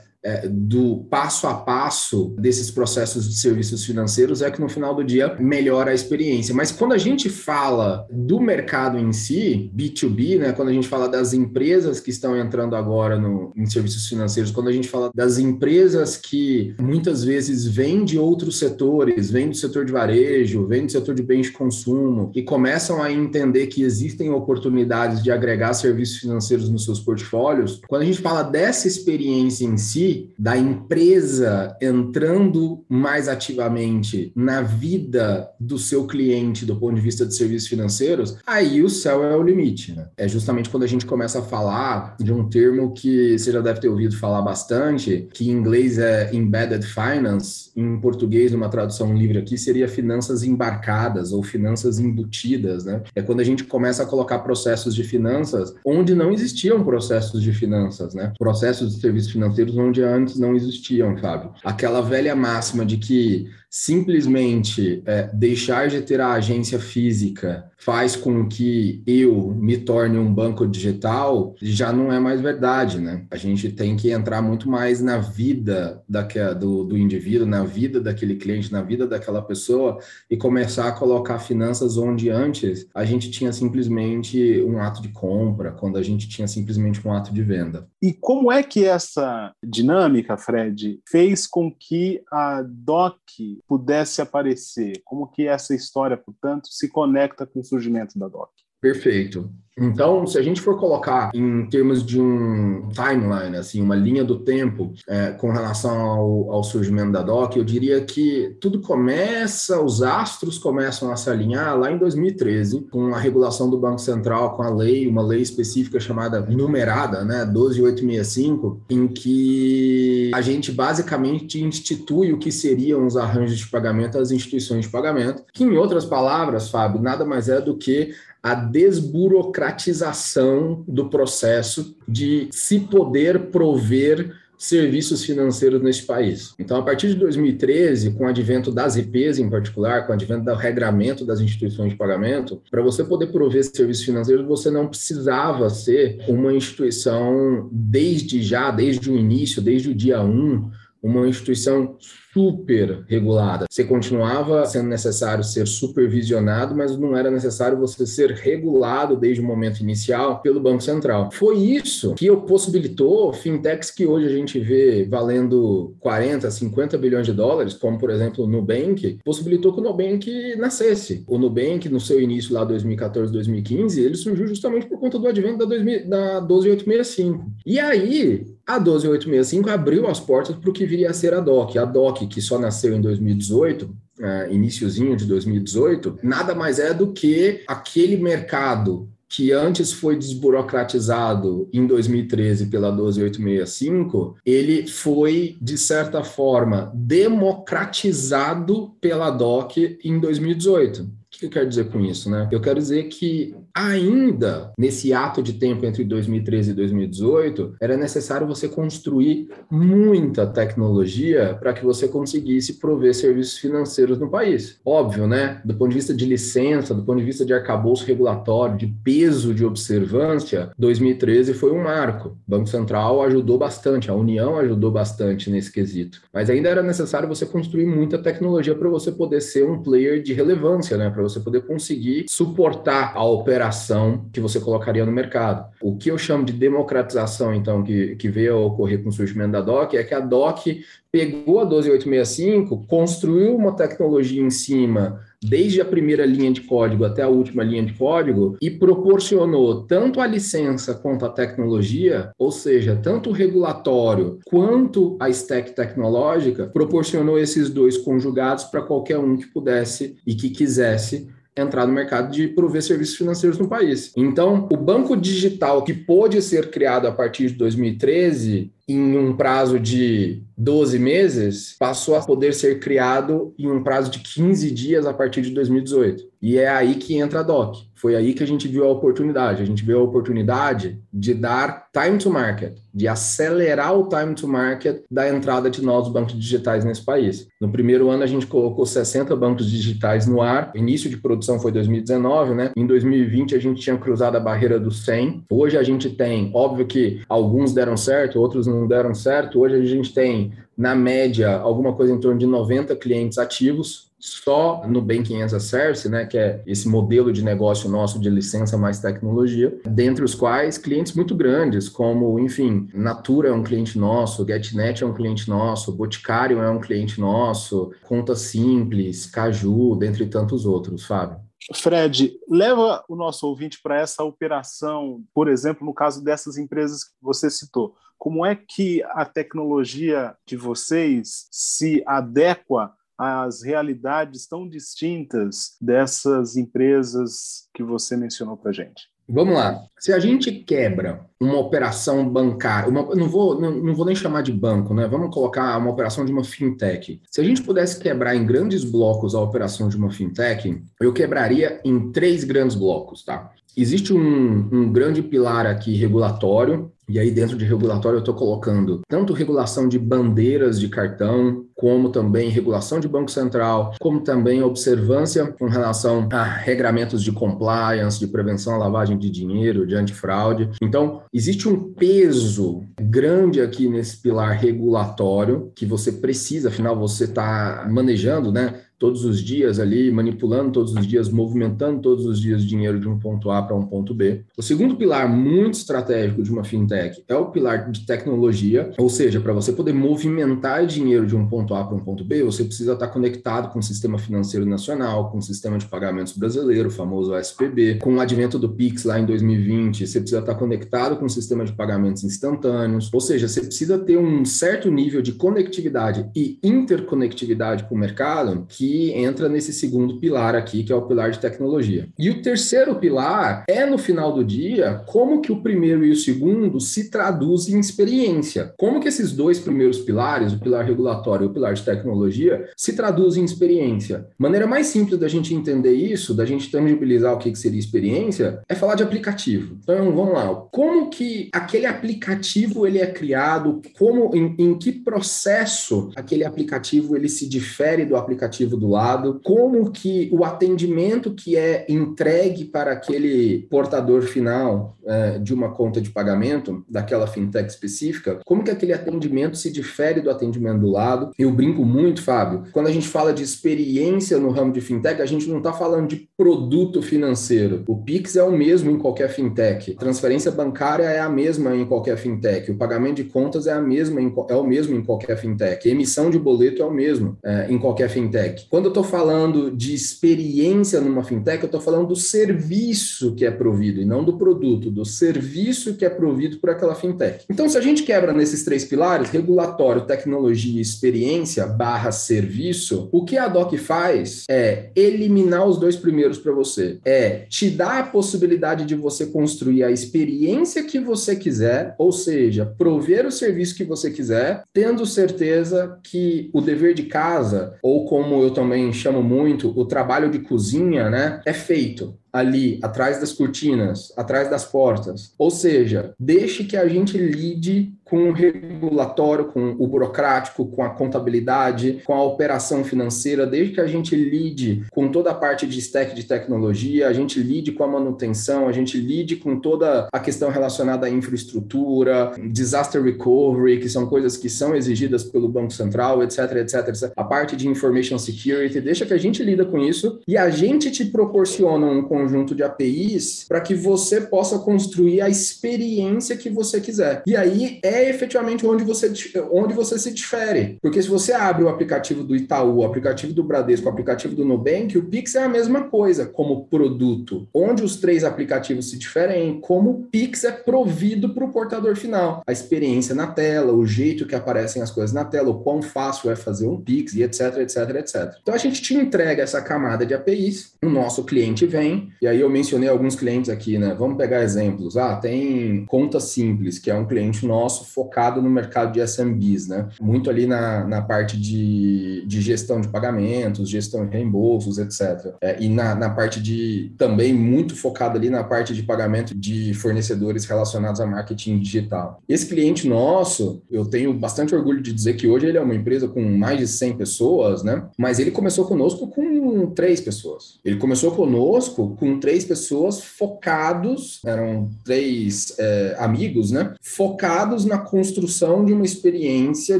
do 0.49 1.05
passo 1.09 1.47
a 1.47 1.53
passo 1.53 2.35
desses 2.39 2.71
processos 2.71 3.29
de 3.29 3.37
serviços 3.37 3.85
financeiros 3.85 4.41
é 4.41 4.49
que 4.49 4.59
no 4.59 4.67
final 4.67 4.95
do 4.95 5.03
dia 5.03 5.35
melhora 5.39 5.91
a 5.91 5.93
experiência. 5.93 6.53
Mas 6.53 6.71
quando 6.71 6.93
a 6.93 6.97
gente 6.97 7.29
fala 7.29 8.07
do 8.11 8.39
mercado 8.39 8.97
em 8.97 9.13
si, 9.13 9.71
B2B, 9.75 10.39
né, 10.39 10.51
quando 10.51 10.69
a 10.69 10.73
gente 10.73 10.87
fala 10.87 11.07
das 11.07 11.33
empresas 11.33 11.99
que 11.99 12.09
estão 12.09 12.35
entrando 12.35 12.75
agora 12.75 13.19
no, 13.19 13.53
em 13.55 13.65
serviços 13.65 14.07
financeiros, 14.07 14.51
quando 14.51 14.69
a 14.69 14.71
gente 14.71 14.87
fala 14.87 15.11
das 15.13 15.37
empresas 15.37 16.17
que 16.17 16.73
muitas 16.79 17.23
vezes 17.23 17.65
vêm 17.65 18.03
de 18.03 18.17
outros 18.17 18.57
setores, 18.57 19.29
vêm 19.29 19.49
do 19.49 19.55
setor 19.55 19.85
de 19.85 19.91
varejo, 19.91 20.65
vêm 20.65 20.85
do 20.85 20.91
setor 20.91 21.13
de 21.13 21.21
bens 21.21 21.47
de 21.47 21.51
consumo 21.51 22.31
e 22.33 22.41
começam 22.41 23.01
a 23.01 23.11
entender 23.11 23.67
que 23.67 23.83
existem 23.83 24.31
oportunidades 24.31 25.21
de 25.21 25.31
agregar 25.31 25.73
serviços 25.73 26.17
financeiros 26.17 26.69
nos 26.69 26.83
seus 26.83 26.99
portfólios, 26.99 27.81
quando 27.87 28.01
a 28.01 28.05
gente 28.05 28.21
fala 28.21 28.41
dessa 28.41 28.87
experiência 28.87 29.65
em 29.65 29.77
si, 29.77 30.14
da 30.37 30.57
empresa 30.57 31.75
entrando 31.81 32.83
mais 32.89 33.27
ativamente 33.27 34.31
na 34.35 34.61
vida 34.61 35.49
do 35.59 35.77
seu 35.77 36.05
cliente 36.07 36.65
do 36.65 36.75
ponto 36.75 36.95
de 36.95 37.01
vista 37.01 37.25
de 37.25 37.35
serviços 37.35 37.67
financeiros, 37.67 38.37
aí 38.45 38.81
o 38.81 38.89
céu 38.89 39.23
é 39.23 39.35
o 39.35 39.43
limite. 39.43 39.93
Né? 39.93 40.07
É 40.17 40.27
justamente 40.27 40.69
quando 40.69 40.83
a 40.83 40.87
gente 40.87 41.05
começa 41.05 41.39
a 41.39 41.41
falar 41.41 42.15
de 42.19 42.31
um 42.31 42.47
termo 42.47 42.93
que 42.93 43.37
você 43.37 43.51
já 43.51 43.61
deve 43.61 43.79
ter 43.79 43.89
ouvido 43.89 44.17
falar 44.17 44.41
bastante, 44.41 45.27
que 45.33 45.49
em 45.49 45.53
inglês 45.53 45.97
é 45.97 46.33
embedded 46.33 46.85
finance, 46.85 47.71
em 47.75 47.99
português, 47.99 48.51
numa 48.51 48.69
tradução 48.69 49.15
livre 49.15 49.37
aqui, 49.37 49.57
seria 49.57 49.87
finanças 49.87 50.43
embarcadas 50.43 51.31
ou 51.31 51.43
finanças 51.43 51.99
embutidas. 51.99 52.85
Né? 52.85 53.01
É 53.15 53.21
quando 53.21 53.39
a 53.39 53.43
gente 53.43 53.63
começa 53.63 54.03
a 54.03 54.05
colocar 54.05 54.39
processos 54.39 54.95
de 54.95 55.03
finanças 55.03 55.75
onde 55.85 56.15
não 56.15 56.31
existiam 56.31 56.83
processos 56.83 57.41
de 57.41 57.51
finanças, 57.51 58.13
né? 58.13 58.33
processos 58.37 58.95
de 58.95 59.01
serviços 59.01 59.31
financeiros 59.31 59.77
onde 59.77 60.03
antes 60.05 60.37
não 60.37 60.55
existiam, 60.55 61.17
Fábio. 61.17 61.53
Aquela 61.63 62.01
velha 62.01 62.35
máxima 62.35 62.85
de 62.85 62.97
que 62.97 63.49
simplesmente 63.77 65.03
é, 65.05 65.29
deixar 65.33 65.89
de 65.89 65.99
ter 65.99 66.21
a 66.21 66.31
agência 66.31 66.79
física 66.79 67.69
faz 67.77 68.15
com 68.15 68.47
que 68.47 69.03
eu 69.05 69.53
me 69.53 69.77
torne 69.77 70.17
um 70.17 70.33
banco 70.33 70.65
digital, 70.65 71.53
já 71.61 71.91
não 71.91 72.11
é 72.11 72.17
mais 72.17 72.39
verdade, 72.39 72.99
né? 72.99 73.25
A 73.29 73.35
gente 73.35 73.69
tem 73.69 73.97
que 73.97 74.11
entrar 74.11 74.41
muito 74.41 74.69
mais 74.69 75.01
na 75.01 75.17
vida 75.17 76.01
daquela, 76.07 76.55
do, 76.55 76.85
do 76.85 76.97
indivíduo, 76.97 77.45
na 77.45 77.63
vida 77.65 77.99
daquele 77.99 78.37
cliente, 78.37 78.71
na 78.71 78.81
vida 78.81 79.05
daquela 79.05 79.41
pessoa 79.41 79.99
e 80.31 80.37
começar 80.37 80.87
a 80.87 80.93
colocar 80.93 81.37
finanças 81.37 81.97
onde 81.97 82.29
antes 82.29 82.87
a 82.95 83.03
gente 83.03 83.29
tinha 83.29 83.51
simplesmente 83.51 84.63
um 84.63 84.79
ato 84.79 85.01
de 85.01 85.09
compra, 85.09 85.73
quando 85.73 85.97
a 85.97 86.01
gente 86.01 86.29
tinha 86.29 86.47
simplesmente 86.47 87.05
um 87.05 87.11
ato 87.11 87.33
de 87.33 87.43
venda. 87.43 87.87
E 88.01 88.13
como 88.13 88.51
é 88.51 88.63
que 88.63 88.85
essa 88.85 89.51
dinâmica, 89.63 90.37
Fred, 90.37 90.99
fez 91.07 91.45
com 91.45 91.69
que 91.71 92.21
a 92.31 92.63
DOC 92.63 93.59
pudesse 93.67 94.21
aparecer? 94.21 95.01
Como 95.03 95.27
que 95.27 95.47
essa 95.47 95.73
história, 95.75 96.17
portanto, 96.17 96.67
se 96.69 96.89
conecta 96.89 97.45
com 97.45 97.59
o 97.59 97.63
surgimento 97.63 98.17
da 98.17 98.27
DOC? 98.27 98.64
Perfeito. 98.81 99.49
Então, 99.77 100.25
se 100.25 100.37
a 100.37 100.41
gente 100.41 100.61
for 100.61 100.79
colocar 100.79 101.31
em 101.33 101.67
termos 101.67 102.05
de 102.05 102.19
um 102.19 102.87
timeline, 102.93 103.57
assim, 103.57 103.81
uma 103.81 103.95
linha 103.95 104.23
do 104.23 104.39
tempo 104.39 104.93
é, 105.05 105.31
com 105.31 105.51
relação 105.51 105.99
ao, 105.99 106.51
ao, 106.51 106.63
surgimento 106.63 107.11
da 107.11 107.21
DOC, 107.21 107.57
eu 107.57 107.63
diria 107.63 107.99
que 107.99 108.55
tudo 108.61 108.79
começa, 108.79 109.81
os 109.81 110.01
astros 110.01 110.57
começam 110.57 111.11
a 111.11 111.17
se 111.17 111.29
alinhar 111.29 111.77
lá 111.77 111.91
em 111.91 111.97
2013, 111.97 112.87
com 112.89 113.13
a 113.13 113.19
regulação 113.19 113.69
do 113.69 113.77
Banco 113.77 113.99
Central, 113.99 114.55
com 114.55 114.63
a 114.63 114.69
lei, 114.69 115.09
uma 115.09 115.21
lei 115.21 115.41
específica 115.41 115.99
chamada 115.99 116.39
numerada, 116.39 117.25
né, 117.25 117.45
12865, 117.45 118.81
em 118.89 119.09
que 119.09 120.31
a 120.33 120.39
gente 120.39 120.71
basicamente 120.71 121.61
institui 121.61 122.31
o 122.31 122.39
que 122.39 122.51
seriam 122.51 123.05
os 123.05 123.17
arranjos 123.17 123.57
de 123.57 123.67
pagamento 123.67 124.17
às 124.17 124.31
instituições 124.31 124.85
de 124.85 124.91
pagamento, 124.91 125.43
que 125.53 125.65
em 125.65 125.75
outras 125.75 126.05
palavras, 126.05 126.69
Fábio, 126.69 127.01
nada 127.01 127.25
mais 127.25 127.49
é 127.49 127.59
do 127.59 127.75
que 127.75 128.13
a 128.45 128.53
desburocratização 128.53 130.85
do 130.87 131.09
processo 131.09 131.97
de 132.07 132.47
se 132.51 132.79
poder 132.79 133.47
prover 133.47 134.35
serviços 134.55 135.25
financeiros 135.25 135.81
nesse 135.81 136.03
país. 136.03 136.53
Então, 136.59 136.77
a 136.77 136.83
partir 136.83 137.07
de 137.07 137.15
2013, 137.15 138.11
com 138.11 138.23
o 138.23 138.27
advento 138.27 138.71
das 138.71 138.97
IPs 138.97 139.39
em 139.39 139.49
particular, 139.49 140.05
com 140.05 140.11
o 140.11 140.15
advento 140.15 140.45
do 140.45 140.53
regramento 140.53 141.25
das 141.25 141.41
instituições 141.41 141.89
de 141.89 141.97
pagamento, 141.97 142.61
para 142.69 142.83
você 142.83 143.03
poder 143.03 143.31
prover 143.31 143.63
serviços 143.63 144.05
financeiros, 144.05 144.45
você 144.45 144.69
não 144.69 144.87
precisava 144.87 145.67
ser 145.71 146.19
uma 146.27 146.53
instituição 146.53 147.67
desde 147.71 148.43
já, 148.43 148.69
desde 148.69 149.09
o 149.09 149.17
início, 149.17 149.59
desde 149.59 149.89
o 149.89 149.95
dia 149.95 150.21
1, 150.21 150.69
uma 151.05 151.27
instituição 151.27 151.97
super 152.33 153.05
regulada. 153.07 153.65
Você 153.69 153.85
continuava 153.85 154.65
sendo 154.65 154.89
necessário 154.89 155.41
ser 155.41 155.65
supervisionado, 155.65 156.75
mas 156.75 156.97
não 156.97 157.15
era 157.15 157.31
necessário 157.31 157.77
você 157.77 158.05
ser 158.05 158.31
regulado 158.31 159.15
desde 159.15 159.41
o 159.41 159.45
momento 159.45 159.79
inicial 159.79 160.41
pelo 160.41 160.59
Banco 160.59 160.81
Central. 160.81 161.29
Foi 161.31 161.57
isso 161.57 162.13
que 162.15 162.29
possibilitou 162.35 163.31
fintechs 163.31 163.89
que 163.89 164.05
hoje 164.05 164.25
a 164.25 164.29
gente 164.29 164.59
vê 164.59 165.05
valendo 165.05 165.95
40, 166.01 166.51
50 166.51 166.97
bilhões 166.97 167.25
de 167.25 167.31
dólares, 167.31 167.73
como 167.73 167.97
por 167.97 168.09
exemplo 168.09 168.43
o 168.43 168.47
Nubank, 168.47 169.19
possibilitou 169.23 169.73
que 169.73 169.79
o 169.79 169.83
Nubank 169.83 170.55
nascesse. 170.57 171.23
O 171.27 171.37
Nubank, 171.37 171.87
no 171.87 172.01
seu 172.01 172.19
início 172.19 172.53
lá 172.53 172.65
2014, 172.65 173.31
2015, 173.31 174.01
ele 174.01 174.15
surgiu 174.15 174.47
justamente 174.47 174.87
por 174.87 174.99
conta 174.99 175.17
do 175.17 175.27
advento 175.27 175.59
da, 175.59 175.65
2000, 175.65 176.09
da 176.09 176.39
12865. 176.41 177.45
E 177.65 177.79
aí, 177.79 178.54
a 178.65 178.79
12865 178.79 179.69
abriu 179.69 180.07
as 180.07 180.19
portas 180.19 180.55
para 180.55 180.69
o 180.69 180.73
que 180.73 180.85
viria 180.85 181.09
a 181.09 181.13
ser 181.13 181.33
a 181.33 181.39
DOC. 181.39 181.77
A 181.77 181.85
DOC, 181.85 182.27
que 182.27 182.41
só 182.41 182.57
nasceu 182.57 182.95
em 182.95 183.01
2018, 183.01 183.83
uh, 183.83 184.51
iníciozinho 184.51 185.15
de 185.15 185.25
2018, 185.25 186.19
nada 186.23 186.55
mais 186.55 186.79
é 186.79 186.93
do 186.93 187.11
que 187.11 187.63
aquele 187.67 188.17
mercado 188.17 189.09
que 189.27 189.51
antes 189.51 189.91
foi 189.91 190.15
desburocratizado 190.15 191.67
em 191.73 191.85
2013 191.85 192.67
pela 192.67 192.91
12865, 192.91 194.37
ele 194.45 194.87
foi, 194.87 195.57
de 195.61 195.77
certa 195.77 196.23
forma, 196.23 196.91
democratizado 196.93 198.95
pela 199.01 199.29
DOC 199.29 199.99
em 200.03 200.19
2018. 200.19 201.01
O 201.01 201.07
que 201.29 201.47
eu 201.47 201.49
quero 201.49 201.67
dizer 201.67 201.89
com 201.89 201.99
isso, 201.99 202.29
né? 202.29 202.47
Eu 202.51 202.61
quero 202.61 202.79
dizer 202.79 203.03
que 203.05 203.53
ainda 203.75 204.71
nesse 204.79 205.11
ato 205.11 205.43
de 205.43 205.53
tempo 205.53 205.85
entre 205.85 206.05
2013 206.05 206.71
e 206.71 206.73
2018, 206.73 207.75
era 207.81 207.97
necessário 207.97 208.47
você 208.47 208.69
construir 208.69 209.49
muita 209.69 210.47
tecnologia 210.47 211.57
para 211.59 211.73
que 211.73 211.83
você 211.83 212.07
conseguisse 212.07 212.79
prover 212.79 213.13
serviços 213.13 213.57
financeiros 213.57 214.17
no 214.17 214.29
país. 214.29 214.79
Óbvio, 214.85 215.27
né? 215.27 215.61
Do 215.65 215.73
ponto 215.73 215.89
de 215.89 215.95
vista 215.95 216.13
de 216.13 216.25
licença, 216.25 216.93
do 216.93 217.03
ponto 217.03 217.19
de 217.19 217.25
vista 217.25 217.45
de 217.45 217.53
arcabouço 217.53 218.05
regulatório, 218.05 218.77
de 218.77 218.87
peso 218.87 219.53
de 219.53 219.65
observância, 219.65 220.71
2013 220.77 221.53
foi 221.53 221.71
um 221.73 221.83
marco. 221.83 222.29
O 222.29 222.51
Banco 222.51 222.67
Central 222.67 223.21
ajudou 223.23 223.57
bastante, 223.57 224.09
a 224.09 224.13
União 224.13 224.57
ajudou 224.57 224.89
bastante 224.89 225.49
nesse 225.49 225.71
quesito. 225.71 226.21
Mas 226.33 226.49
ainda 226.49 226.69
era 226.69 226.81
necessário 226.81 227.27
você 227.27 227.45
construir 227.45 227.85
muita 227.85 228.17
tecnologia 228.17 228.73
para 228.73 228.87
você 228.87 229.11
poder 229.11 229.41
ser 229.41 229.69
um 229.69 229.81
player 229.81 230.21
de 230.21 230.33
relevância, 230.33 230.95
né? 230.95 231.09
Para 231.09 231.23
você 231.23 231.41
poder 231.41 231.65
conseguir 231.65 232.25
suportar 232.29 233.11
a 233.15 233.23
operação 233.25 233.64
operação 233.65 234.25
que 234.31 234.39
você 234.39 234.59
colocaria 234.59 235.05
no 235.05 235.11
mercado. 235.11 235.65
O 235.81 235.97
que 235.97 236.09
eu 236.09 236.17
chamo 236.17 236.45
de 236.45 236.53
democratização, 236.53 237.53
então, 237.53 237.83
que, 237.83 238.15
que 238.15 238.29
veio 238.29 238.55
a 238.55 238.65
ocorrer 238.65 239.01
com 239.01 239.09
o 239.09 239.13
surgimento 239.13 239.51
da 239.51 239.61
DOC, 239.61 239.95
é 239.95 240.03
que 240.03 240.13
a 240.13 240.19
DOC 240.19 240.81
pegou 241.11 241.59
a 241.59 241.63
12865, 241.63 242.85
construiu 242.87 243.55
uma 243.55 243.73
tecnologia 243.73 244.41
em 244.41 244.49
cima, 244.49 245.21
desde 245.41 245.79
a 245.79 245.85
primeira 245.85 246.25
linha 246.25 246.51
de 246.51 246.61
código 246.61 247.05
até 247.05 247.21
a 247.21 247.29
última 247.29 247.63
linha 247.63 247.85
de 247.85 247.93
código, 247.93 248.57
e 248.61 248.69
proporcionou 248.69 249.83
tanto 249.83 250.19
a 250.19 250.27
licença 250.27 250.93
quanto 250.93 251.25
a 251.25 251.29
tecnologia, 251.29 252.31
ou 252.37 252.51
seja, 252.51 252.99
tanto 253.01 253.29
o 253.29 253.33
regulatório 253.33 254.39
quanto 254.45 255.15
a 255.19 255.29
stack 255.29 255.71
tecnológica, 255.73 256.67
proporcionou 256.67 257.39
esses 257.39 257.69
dois 257.69 257.97
conjugados 257.97 258.65
para 258.65 258.81
qualquer 258.81 259.17
um 259.17 259.37
que 259.37 259.47
pudesse 259.47 260.17
e 260.27 260.35
que 260.35 260.49
quisesse 260.49 261.29
entrar 261.57 261.87
no 261.87 261.93
mercado 261.93 262.31
de 262.31 262.47
prover 262.47 262.83
serviços 262.83 263.15
financeiros 263.15 263.57
no 263.57 263.67
país. 263.67 264.11
Então, 264.15 264.67
o 264.71 264.75
banco 264.75 265.15
digital 265.15 265.83
que 265.83 265.93
pôde 265.93 266.41
ser 266.41 266.69
criado 266.69 267.07
a 267.07 267.11
partir 267.11 267.47
de 267.47 267.55
2013 267.55 268.71
em 268.87 269.17
um 269.17 269.35
prazo 269.35 269.79
de 269.79 270.43
12 270.57 270.99
meses, 270.99 271.75
passou 271.77 272.15
a 272.15 272.21
poder 272.21 272.53
ser 272.53 272.79
criado 272.79 273.53
em 273.57 273.69
um 273.69 273.83
prazo 273.83 274.09
de 274.09 274.19
15 274.19 274.71
dias 274.71 275.05
a 275.05 275.13
partir 275.13 275.41
de 275.41 275.49
2018. 275.51 276.23
E 276.41 276.57
é 276.57 276.69
aí 276.69 276.95
que 276.95 277.17
entra 277.17 277.39
a 277.39 277.43
DOC. 277.43 277.87
Foi 277.95 278.15
aí 278.15 278.33
que 278.33 278.43
a 278.43 278.47
gente 278.47 278.67
viu 278.67 278.85
a 278.85 278.91
oportunidade. 278.91 279.63
A 279.63 279.65
gente 279.65 279.83
viu 279.83 279.99
a 279.99 280.03
oportunidade 280.03 280.99
de 281.11 281.33
dar 281.33 281.87
time 281.91 282.19
to 282.19 282.29
market, 282.29 282.77
de 282.93 283.07
acelerar 283.07 283.97
o 283.97 284.07
time 284.07 284.35
to 284.35 284.47
market 284.47 285.01
da 285.09 285.27
entrada 285.27 285.71
de 285.71 285.83
novos 285.83 286.11
bancos 286.11 286.37
digitais 286.37 286.85
nesse 286.85 287.03
país. 287.03 287.47
No 287.59 287.71
primeiro 287.71 288.09
ano, 288.09 288.21
a 288.21 288.27
gente 288.27 288.45
colocou 288.45 288.85
60 288.85 289.35
bancos 289.35 289.71
digitais 289.71 290.27
no 290.27 290.41
ar. 290.41 290.71
O 290.75 290.77
início 290.77 291.09
de 291.09 291.17
produção 291.17 291.59
foi 291.59 291.71
2019, 291.71 292.53
né? 292.53 292.71
Em 292.75 292.85
2020, 292.85 293.55
a 293.55 293.59
gente 293.59 293.81
tinha 293.81 293.97
cruzado 293.97 294.35
a 294.35 294.39
barreira 294.39 294.79
dos 294.79 295.03
100. 295.03 295.45
Hoje, 295.49 295.77
a 295.77 295.83
gente 295.83 296.09
tem, 296.11 296.51
óbvio 296.53 296.85
que 296.85 297.21
alguns 297.27 297.73
deram 297.73 297.97
certo, 297.97 298.39
outros 298.39 298.67
não 298.67 298.74
deram 298.87 299.13
certo. 299.13 299.59
Hoje, 299.59 299.75
a 299.75 299.85
gente 299.85 300.13
tem 300.13 300.53
na 300.77 300.93
média, 300.93 301.57
alguma 301.57 301.93
coisa 301.93 302.13
em 302.13 302.19
torno 302.19 302.37
de 302.37 302.45
90 302.45 302.95
clientes 302.97 303.37
ativos, 303.37 304.11
só 304.19 304.83
no 304.87 305.01
Banking 305.01 305.41
as 305.41 305.53
a 305.53 305.59
Service, 305.59 306.09
né, 306.09 306.25
que 306.25 306.37
é 306.37 306.61
esse 306.65 306.87
modelo 306.87 307.31
de 307.31 307.43
negócio 307.43 307.89
nosso 307.89 308.19
de 308.19 308.29
licença 308.29 308.77
mais 308.77 308.99
tecnologia, 308.99 309.77
dentre 309.85 310.23
os 310.23 310.33
quais 310.33 310.77
clientes 310.77 311.13
muito 311.13 311.35
grandes, 311.35 311.87
como, 311.87 312.39
enfim, 312.39 312.89
Natura 312.93 313.49
é 313.49 313.51
um 313.53 313.63
cliente 313.63 313.99
nosso, 313.99 314.45
GetNet 314.45 315.03
é 315.03 315.05
um 315.05 315.13
cliente 315.13 315.47
nosso, 315.47 315.91
Boticário 315.91 316.59
é 316.59 316.69
um 316.69 316.79
cliente 316.79 317.21
nosso, 317.21 317.91
Conta 318.03 318.35
Simples, 318.35 319.27
Caju, 319.27 319.95
dentre 319.95 320.25
tantos 320.25 320.65
outros, 320.65 321.05
Fábio. 321.05 321.45
Fred, 321.73 322.37
leva 322.47 323.03
o 323.07 323.15
nosso 323.15 323.47
ouvinte 323.47 323.79
para 323.81 323.99
essa 323.99 324.23
operação, 324.23 325.23
por 325.33 325.47
exemplo, 325.47 325.85
no 325.85 325.93
caso 325.93 326.23
dessas 326.23 326.57
empresas 326.57 327.03
que 327.03 327.13
você 327.21 327.49
citou. 327.49 327.95
Como 328.17 328.45
é 328.45 328.55
que 328.55 329.03
a 329.03 329.25
tecnologia 329.25 330.35
de 330.45 330.57
vocês 330.57 331.47
se 331.51 332.03
adequa 332.05 332.93
às 333.17 333.63
realidades 333.63 334.47
tão 334.47 334.67
distintas 334.67 335.77
dessas 335.79 336.57
empresas 336.57 337.69
que 337.73 337.83
você 337.83 338.17
mencionou 338.17 338.57
para 338.57 338.71
gente? 338.71 339.09
Vamos 339.27 339.55
lá. 339.55 339.83
Se 339.99 340.13
a 340.13 340.19
gente 340.19 340.51
quebra 340.51 341.25
uma 341.41 341.57
operação 341.57 342.27
bancária, 342.29 342.89
uma, 342.89 343.03
não, 343.15 343.27
vou, 343.27 343.59
não, 343.59 343.71
não, 343.71 343.95
vou 343.95 344.05
nem 344.05 344.15
chamar 344.15 344.43
de 344.43 344.51
banco, 344.53 344.93
né? 344.93 345.07
Vamos 345.07 345.33
colocar 345.33 345.75
uma 345.77 345.89
operação 345.89 346.23
de 346.23 346.31
uma 346.31 346.43
fintech. 346.43 347.21
Se 347.31 347.41
a 347.41 347.43
gente 347.43 347.63
pudesse 347.63 347.99
quebrar 347.99 348.35
em 348.35 348.45
grandes 348.45 348.83
blocos 348.83 349.33
a 349.33 349.41
operação 349.41 349.89
de 349.89 349.97
uma 349.97 350.11
fintech, 350.11 350.83
eu 351.01 351.11
quebraria 351.11 351.81
em 351.83 352.11
três 352.11 352.43
grandes 352.43 352.75
blocos, 352.75 353.25
tá? 353.25 353.51
Existe 353.77 354.13
um, 354.13 354.69
um 354.71 354.91
grande 354.91 355.21
pilar 355.21 355.65
aqui 355.65 355.95
regulatório, 355.95 356.91
e 357.07 357.19
aí, 357.19 357.29
dentro 357.29 357.55
de 357.55 357.63
regulatório, 357.63 358.17
eu 358.17 358.21
estou 358.21 358.33
colocando 358.33 359.01
tanto 359.07 359.31
regulação 359.31 359.87
de 359.87 359.99
bandeiras 359.99 360.79
de 360.79 360.89
cartão, 360.89 361.65
como 361.75 362.09
também 362.09 362.49
regulação 362.49 362.99
de 362.99 363.07
Banco 363.07 363.29
Central, 363.29 363.93
como 363.99 364.21
também 364.21 364.63
observância 364.63 365.45
com 365.51 365.67
relação 365.67 366.27
a 366.31 366.43
regramentos 366.43 367.21
de 367.21 367.31
compliance, 367.31 368.19
de 368.19 368.25
prevenção 368.25 368.73
à 368.73 368.77
lavagem 368.77 369.19
de 369.19 369.29
dinheiro, 369.29 369.85
de 369.85 369.93
antifraude. 369.93 370.71
Então, 370.81 371.21
existe 371.31 371.69
um 371.69 371.93
peso 371.93 372.81
grande 372.99 373.61
aqui 373.61 373.87
nesse 373.87 374.17
pilar 374.17 374.57
regulatório 374.57 375.71
que 375.75 375.85
você 375.85 376.11
precisa, 376.11 376.69
afinal, 376.69 376.97
você 376.97 377.25
está 377.25 377.87
manejando, 377.87 378.51
né? 378.51 378.81
Todos 378.97 379.25
os 379.25 379.39
dias 379.39 379.79
ali, 379.79 380.11
manipulando 380.11 380.71
todos 380.71 380.93
os 380.93 381.05
dias, 381.05 381.29
movimentando 381.29 382.01
todos 382.01 382.25
os 382.25 382.39
dias 382.39 382.63
dinheiro 382.63 382.99
de 382.99 383.07
um 383.07 383.19
ponto 383.19 383.51
A 383.51 383.61
para 383.61 383.75
um 383.75 383.85
ponto 383.85 384.13
B. 384.13 384.43
O 384.57 384.61
segundo 384.61 384.95
pilar 384.95 385.27
muito 385.29 385.75
estratégico 385.75 386.41
de 386.41 386.51
uma 386.51 386.63
fintech 386.63 387.23
é 387.27 387.35
o 387.35 387.51
pilar 387.51 387.91
de 387.91 388.05
tecnologia, 388.05 388.91
ou 388.97 389.09
seja, 389.09 389.39
para 389.39 389.53
você 389.53 389.71
poder 389.71 389.93
movimentar 389.93 390.85
dinheiro 390.85 391.25
de 391.25 391.35
um 391.35 391.47
ponto 391.47 391.73
A 391.73 391.83
para 391.83 391.95
um 391.95 392.03
ponto 392.03 392.23
B, 392.23 392.43
você 392.43 392.63
precisa 392.63 392.93
estar 392.93 393.07
conectado 393.07 393.71
com 393.71 393.79
o 393.79 393.83
sistema 393.83 394.17
financeiro 394.17 394.65
nacional, 394.65 395.29
com 395.31 395.37
o 395.37 395.41
sistema 395.41 395.77
de 395.77 395.85
pagamentos 395.85 396.33
brasileiro, 396.37 396.89
o 396.89 396.91
famoso 396.91 397.35
SPB, 397.35 397.95
com 397.95 398.15
o 398.15 398.19
advento 398.19 398.57
do 398.57 398.69
Pix 398.69 399.03
lá 399.03 399.19
em 399.19 399.25
2020, 399.25 400.07
você 400.07 400.19
precisa 400.19 400.39
estar 400.39 400.55
conectado 400.55 401.17
com 401.17 401.25
o 401.25 401.29
sistema 401.29 401.65
de 401.65 401.73
pagamentos 401.73 402.23
instantâneos, 402.23 403.09
ou 403.13 403.21
seja, 403.21 403.47
você 403.47 403.61
precisa 403.61 403.97
ter 403.97 404.17
um 404.17 404.45
certo 404.45 404.89
nível 404.89 405.21
de 405.21 405.33
conectividade 405.33 406.29
e 406.35 406.59
interconectividade 406.63 407.85
com 407.85 407.95
o 407.95 407.97
mercado 407.97 408.65
que 408.69 408.84
que 408.85 409.11
entra 409.13 409.49
nesse 409.49 409.73
segundo 409.73 410.19
pilar 410.19 410.55
aqui, 410.55 410.83
que 410.83 410.93
é 410.93 410.95
o 410.95 411.01
pilar 411.01 411.31
de 411.31 411.39
tecnologia. 411.39 412.07
E 412.19 412.29
o 412.29 412.41
terceiro 412.43 412.95
pilar 412.95 413.65
é, 413.67 413.83
no 413.83 413.97
final 413.97 414.31
do 414.31 414.43
dia, 414.43 415.01
como 415.07 415.41
que 415.41 415.51
o 415.51 415.61
primeiro 415.61 416.05
e 416.05 416.11
o 416.11 416.15
segundo 416.15 416.79
se 416.79 417.09
traduzem 417.09 417.75
em 417.75 417.79
experiência. 417.79 418.73
Como 418.77 418.99
que 418.99 419.07
esses 419.07 419.31
dois 419.31 419.59
primeiros 419.59 419.99
pilares, 419.99 420.53
o 420.53 420.59
pilar 420.59 420.85
regulatório 420.85 421.45
e 421.45 421.47
o 421.47 421.53
pilar 421.53 421.73
de 421.73 421.83
tecnologia, 421.83 422.69
se 422.77 422.93
traduzem 422.93 423.41
em 423.41 423.45
experiência. 423.45 424.27
Maneira 424.37 424.67
mais 424.67 424.87
simples 424.87 425.19
da 425.19 425.27
gente 425.27 425.55
entender 425.55 425.93
isso, 425.93 426.35
da 426.35 426.45
gente 426.45 426.69
tangibilizar 426.69 427.33
o 427.33 427.39
que, 427.39 427.55
seria 427.55 427.79
experiência, 427.79 428.61
é 428.69 428.75
falar 428.75 428.93
de 428.93 429.03
aplicativo. 429.03 429.77
Então, 429.81 430.13
vamos 430.13 430.33
lá. 430.33 430.53
Como 430.71 431.09
que 431.09 431.49
aquele 431.51 431.87
aplicativo 431.87 432.85
ele 432.85 432.99
é 432.99 433.07
criado, 433.07 433.81
como 433.97 434.35
em, 434.35 434.55
em 434.59 434.77
que 434.77 434.91
processo 434.91 436.11
aquele 436.15 436.43
aplicativo 436.43 437.15
ele 437.15 437.29
se 437.29 437.47
difere 437.47 438.05
do 438.05 438.15
aplicativo 438.15 438.74
do 438.77 438.87
lado, 438.87 439.39
como 439.43 439.91
que 439.91 440.29
o 440.31 440.43
atendimento 440.43 441.33
que 441.33 441.55
é 441.55 441.85
entregue 441.89 442.65
para 442.65 442.91
aquele 442.91 443.67
portador 443.69 444.23
final 444.23 444.97
é, 445.05 445.37
de 445.37 445.53
uma 445.53 445.69
conta 445.71 446.01
de 446.01 446.09
pagamento, 446.09 446.83
daquela 446.89 447.27
fintech 447.27 447.69
específica, 447.69 448.39
como 448.45 448.63
que 448.63 448.71
aquele 448.71 448.93
atendimento 448.93 449.55
se 449.55 449.71
difere 449.71 450.21
do 450.21 450.29
atendimento 450.29 450.79
do 450.79 450.89
lado. 450.89 451.31
Eu 451.37 451.51
brinco 451.51 451.85
muito, 451.85 452.21
Fábio, 452.21 452.63
quando 452.71 452.87
a 452.87 452.91
gente 452.91 453.07
fala 453.07 453.33
de 453.33 453.43
experiência 453.43 454.37
no 454.37 454.49
ramo 454.49 454.73
de 454.73 454.81
fintech, 454.81 455.21
a 455.21 455.25
gente 455.25 455.47
não 455.47 455.59
está 455.59 455.71
falando 455.71 456.07
de 456.07 456.27
produto 456.35 457.01
financeiro. 457.01 457.83
O 457.87 457.97
Pix 457.97 458.35
é 458.35 458.43
o 458.43 458.51
mesmo 458.51 458.91
em 458.91 458.97
qualquer 458.97 459.29
fintech, 459.29 459.93
transferência 459.95 460.51
bancária 460.51 461.03
é 461.03 461.19
a 461.19 461.29
mesma 461.29 461.75
em 461.75 461.85
qualquer 461.85 462.17
fintech, 462.17 462.71
o 462.71 462.77
pagamento 462.77 463.17
de 463.17 463.25
contas 463.25 463.67
é 463.67 463.73
a 463.73 463.81
mesma 463.81 464.21
em, 464.21 464.33
é 464.49 464.55
o 464.55 464.63
mesmo 464.63 464.95
em 464.95 465.03
qualquer 465.03 465.37
fintech, 465.37 465.87
emissão 465.87 466.29
de 466.29 466.39
boleto 466.39 466.81
é 466.81 466.85
o 466.85 466.91
mesmo 466.91 467.37
é, 467.43 467.67
em 467.69 467.77
qualquer 467.77 468.09
fintech. 468.09 468.64
Quando 468.69 468.85
eu 468.85 468.89
estou 468.89 469.03
falando 469.03 469.71
de 469.71 469.93
experiência 469.93 470.99
numa 471.01 471.23
fintech, 471.23 471.63
eu 471.63 471.67
estou 471.67 471.81
falando 471.81 472.07
do 472.07 472.15
serviço 472.15 473.33
que 473.35 473.45
é 473.45 473.51
provido 473.51 474.01
e 474.01 474.05
não 474.05 474.23
do 474.23 474.37
produto, 474.37 474.89
do 474.89 475.05
serviço 475.05 475.95
que 475.95 476.05
é 476.05 476.09
provido 476.09 476.57
por 476.57 476.69
aquela 476.69 476.95
fintech. 476.95 477.45
Então, 477.49 477.69
se 477.69 477.77
a 477.77 477.81
gente 477.81 478.03
quebra 478.03 478.33
nesses 478.33 478.63
três 478.63 478.85
pilares, 478.85 479.29
regulatório, 479.29 480.05
tecnologia 480.05 480.77
e 480.77 480.81
experiência 480.81 481.65
barra 481.65 482.11
serviço, 482.11 483.09
o 483.11 483.23
que 483.23 483.37
a 483.37 483.47
DOC 483.47 483.77
faz 483.77 484.43
é 484.49 484.89
eliminar 484.95 485.67
os 485.67 485.79
dois 485.79 485.95
primeiros 485.95 486.37
para 486.37 486.51
você. 486.51 486.99
É 487.05 487.45
te 487.49 487.69
dar 487.69 487.99
a 487.99 488.03
possibilidade 488.03 488.85
de 488.85 488.95
você 488.95 489.25
construir 489.25 489.83
a 489.83 489.91
experiência 489.91 490.83
que 490.83 490.99
você 490.99 491.35
quiser, 491.35 491.95
ou 491.97 492.11
seja, 492.11 492.65
prover 492.77 493.25
o 493.25 493.31
serviço 493.31 493.75
que 493.75 493.83
você 493.83 494.11
quiser, 494.11 494.63
tendo 494.73 495.05
certeza 495.05 495.99
que 496.03 496.49
o 496.53 496.61
dever 496.61 496.93
de 496.93 497.03
casa, 497.03 497.77
ou 497.81 498.05
como 498.05 498.41
eu 498.41 498.47
também 498.55 498.91
chamo 498.91 499.21
muito, 499.21 499.71
o 499.79 499.85
trabalho 499.85 500.31
de 500.31 500.39
cozinha, 500.39 501.11
né, 501.11 501.41
é 501.45 501.53
feito 501.53 502.17
ali 502.35 502.79
atrás 502.81 503.17
das 503.17 503.31
cortinas, 503.31 504.11
atrás 504.17 504.49
das 504.49 504.65
portas. 504.65 505.31
Ou 505.37 505.49
seja, 505.49 506.13
deixe 506.19 506.65
que 506.65 506.75
a 506.75 506.85
gente 506.85 507.17
lide 507.17 507.93
com 508.03 508.29
o 508.29 508.33
regulatório, 508.33 509.45
com 509.45 509.75
o 509.79 509.87
burocrático, 509.87 510.65
com 510.65 510.83
a 510.83 510.89
contabilidade, 510.89 512.01
com 512.05 512.13
a 512.13 512.23
operação 512.23 512.83
financeira, 512.83 513.47
desde 513.47 513.73
que 513.73 513.81
a 513.81 513.87
gente 513.87 514.15
lide 514.15 514.85
com 514.91 515.09
toda 515.09 515.31
a 515.31 515.33
parte 515.33 515.65
de 515.65 515.79
stack 515.79 516.13
de 516.13 516.23
tecnologia, 516.23 517.07
a 517.07 517.13
gente 517.13 517.39
lide 517.39 517.71
com 517.71 517.83
a 517.83 517.87
manutenção, 517.87 518.67
a 518.67 518.71
gente 518.71 518.97
lide 518.97 519.37
com 519.37 519.59
toda 519.59 520.07
a 520.13 520.19
questão 520.19 520.49
relacionada 520.49 521.07
à 521.07 521.09
infraestrutura, 521.09 522.33
disaster 522.51 523.01
recovery, 523.01 523.79
que 523.79 523.89
são 523.89 524.05
coisas 524.05 524.37
que 524.37 524.49
são 524.49 524.75
exigidas 524.75 525.23
pelo 525.23 525.47
Banco 525.47 525.71
Central, 525.71 526.21
etc, 526.21 526.39
etc, 526.57 526.87
etc. 526.89 527.13
A 527.15 527.23
parte 527.23 527.55
de 527.55 527.67
information 527.67 528.19
security, 528.19 528.81
deixa 528.81 529.05
que 529.05 529.13
a 529.13 529.17
gente 529.17 529.41
lida 529.41 529.65
com 529.65 529.79
isso 529.79 530.19
e 530.27 530.37
a 530.37 530.49
gente 530.49 530.91
te 530.91 531.05
proporciona 531.05 531.87
um 531.87 532.03
conjunto 532.25 532.55
de 532.55 532.63
APIs 532.63 533.45
para 533.47 533.61
que 533.61 533.75
você 533.75 534.19
possa 534.19 534.57
construir 534.59 535.21
a 535.21 535.29
experiência 535.29 536.35
que 536.35 536.49
você 536.49 536.81
quiser. 536.81 537.21
E 537.25 537.35
aí 537.35 537.79
é 537.83 538.09
efetivamente 538.09 538.65
onde 538.65 538.83
você, 538.83 539.11
onde 539.51 539.73
você 539.73 539.99
se 539.99 540.11
difere. 540.11 540.77
Porque 540.81 541.01
se 541.01 541.07
você 541.07 541.33
abre 541.33 541.63
o 541.63 541.69
aplicativo 541.69 542.23
do 542.23 542.35
Itaú, 542.35 542.77
o 542.77 542.85
aplicativo 542.85 543.31
do 543.31 543.43
Bradesco, 543.43 543.85
o 543.85 543.89
aplicativo 543.91 544.35
do 544.35 544.43
Nubank, 544.43 544.97
o 544.97 545.03
Pix 545.03 545.35
é 545.35 545.43
a 545.43 545.49
mesma 545.49 545.83
coisa 545.83 546.25
como 546.25 546.65
produto. 546.65 547.47
Onde 547.53 547.83
os 547.83 547.97
três 547.97 548.23
aplicativos 548.23 548.89
se 548.89 548.97
diferem, 548.97 549.59
como 549.61 549.91
o 549.91 550.03
Pix 550.03 550.43
é 550.43 550.51
provido 550.51 551.33
para 551.33 551.45
o 551.45 551.51
portador 551.51 551.95
final. 551.95 552.41
A 552.47 552.51
experiência 552.51 553.13
na 553.13 553.27
tela, 553.27 553.71
o 553.71 553.85
jeito 553.85 554.25
que 554.25 554.35
aparecem 554.35 554.81
as 554.81 554.89
coisas 554.89 555.13
na 555.13 555.23
tela, 555.23 555.49
o 555.49 555.59
quão 555.59 555.81
fácil 555.81 556.31
é 556.31 556.35
fazer 556.35 556.67
um 556.67 556.81
Pix 556.81 557.13
e 557.13 557.23
etc, 557.23 557.57
etc, 557.57 557.89
etc. 557.97 558.35
Então 558.41 558.55
a 558.55 558.57
gente 558.57 558.81
te 558.81 558.95
entrega 558.95 559.43
essa 559.43 559.61
camada 559.61 560.05
de 560.05 560.13
APIs, 560.13 560.73
o 560.83 560.89
nosso 560.89 561.23
cliente 561.23 561.65
vem, 561.65 562.11
e 562.21 562.27
aí 562.27 562.39
eu 562.39 562.49
mencionei 562.49 562.89
alguns 562.89 563.15
clientes 563.15 563.49
aqui, 563.49 563.77
né? 563.77 563.95
Vamos 563.97 564.17
pegar 564.17 564.43
exemplos. 564.43 564.97
Ah, 564.97 565.15
tem 565.15 565.85
Conta 565.85 566.19
Simples, 566.19 566.79
que 566.79 566.89
é 566.89 566.95
um 566.95 567.05
cliente 567.05 567.45
nosso 567.45 567.85
focado 567.85 568.41
no 568.41 568.49
mercado 568.49 568.93
de 568.93 568.99
SMBs, 568.99 569.67
né? 569.67 569.89
Muito 570.01 570.29
ali 570.29 570.45
na, 570.45 570.85
na 570.85 571.01
parte 571.01 571.37
de, 571.37 572.23
de 572.25 572.41
gestão 572.41 572.81
de 572.81 572.87
pagamentos, 572.87 573.69
gestão 573.69 574.05
de 574.05 574.11
reembolsos, 574.11 574.77
etc. 574.77 575.35
É, 575.41 575.61
e 575.61 575.69
na, 575.69 575.95
na 575.95 576.09
parte 576.09 576.41
de 576.41 576.93
também 576.97 577.33
muito 577.33 577.75
focado 577.75 578.17
ali 578.17 578.29
na 578.29 578.43
parte 578.43 578.73
de 578.73 578.83
pagamento 578.83 579.35
de 579.35 579.73
fornecedores 579.73 580.45
relacionados 580.45 581.01
a 581.01 581.05
marketing 581.05 581.59
digital. 581.59 582.21
Esse 582.27 582.47
cliente 582.47 582.87
nosso, 582.87 583.61
eu 583.69 583.85
tenho 583.85 584.13
bastante 584.13 584.55
orgulho 584.55 584.81
de 584.81 584.93
dizer 584.93 585.15
que 585.15 585.27
hoje 585.27 585.47
ele 585.47 585.57
é 585.57 585.61
uma 585.61 585.75
empresa 585.75 586.07
com 586.07 586.21
mais 586.21 586.59
de 586.59 586.67
100 586.67 586.97
pessoas, 586.97 587.63
né? 587.63 587.85
Mas 587.97 588.19
ele 588.19 588.31
começou 588.31 588.65
conosco 588.65 589.07
com 589.07 589.67
três 589.67 589.99
pessoas. 590.01 590.59
Ele 590.63 590.77
começou 590.77 591.11
conosco 591.11 591.94
com 591.95 592.19
três 592.19 592.45
pessoas 592.45 593.03
focados, 593.03 594.21
eram 594.25 594.69
três 594.83 595.55
é, 595.57 595.95
amigos, 595.99 596.51
né? 596.51 596.73
Focados 596.81 597.65
na 597.65 597.77
construção 597.77 598.63
de 598.63 598.73
uma 598.73 598.85
experiência 598.85 599.79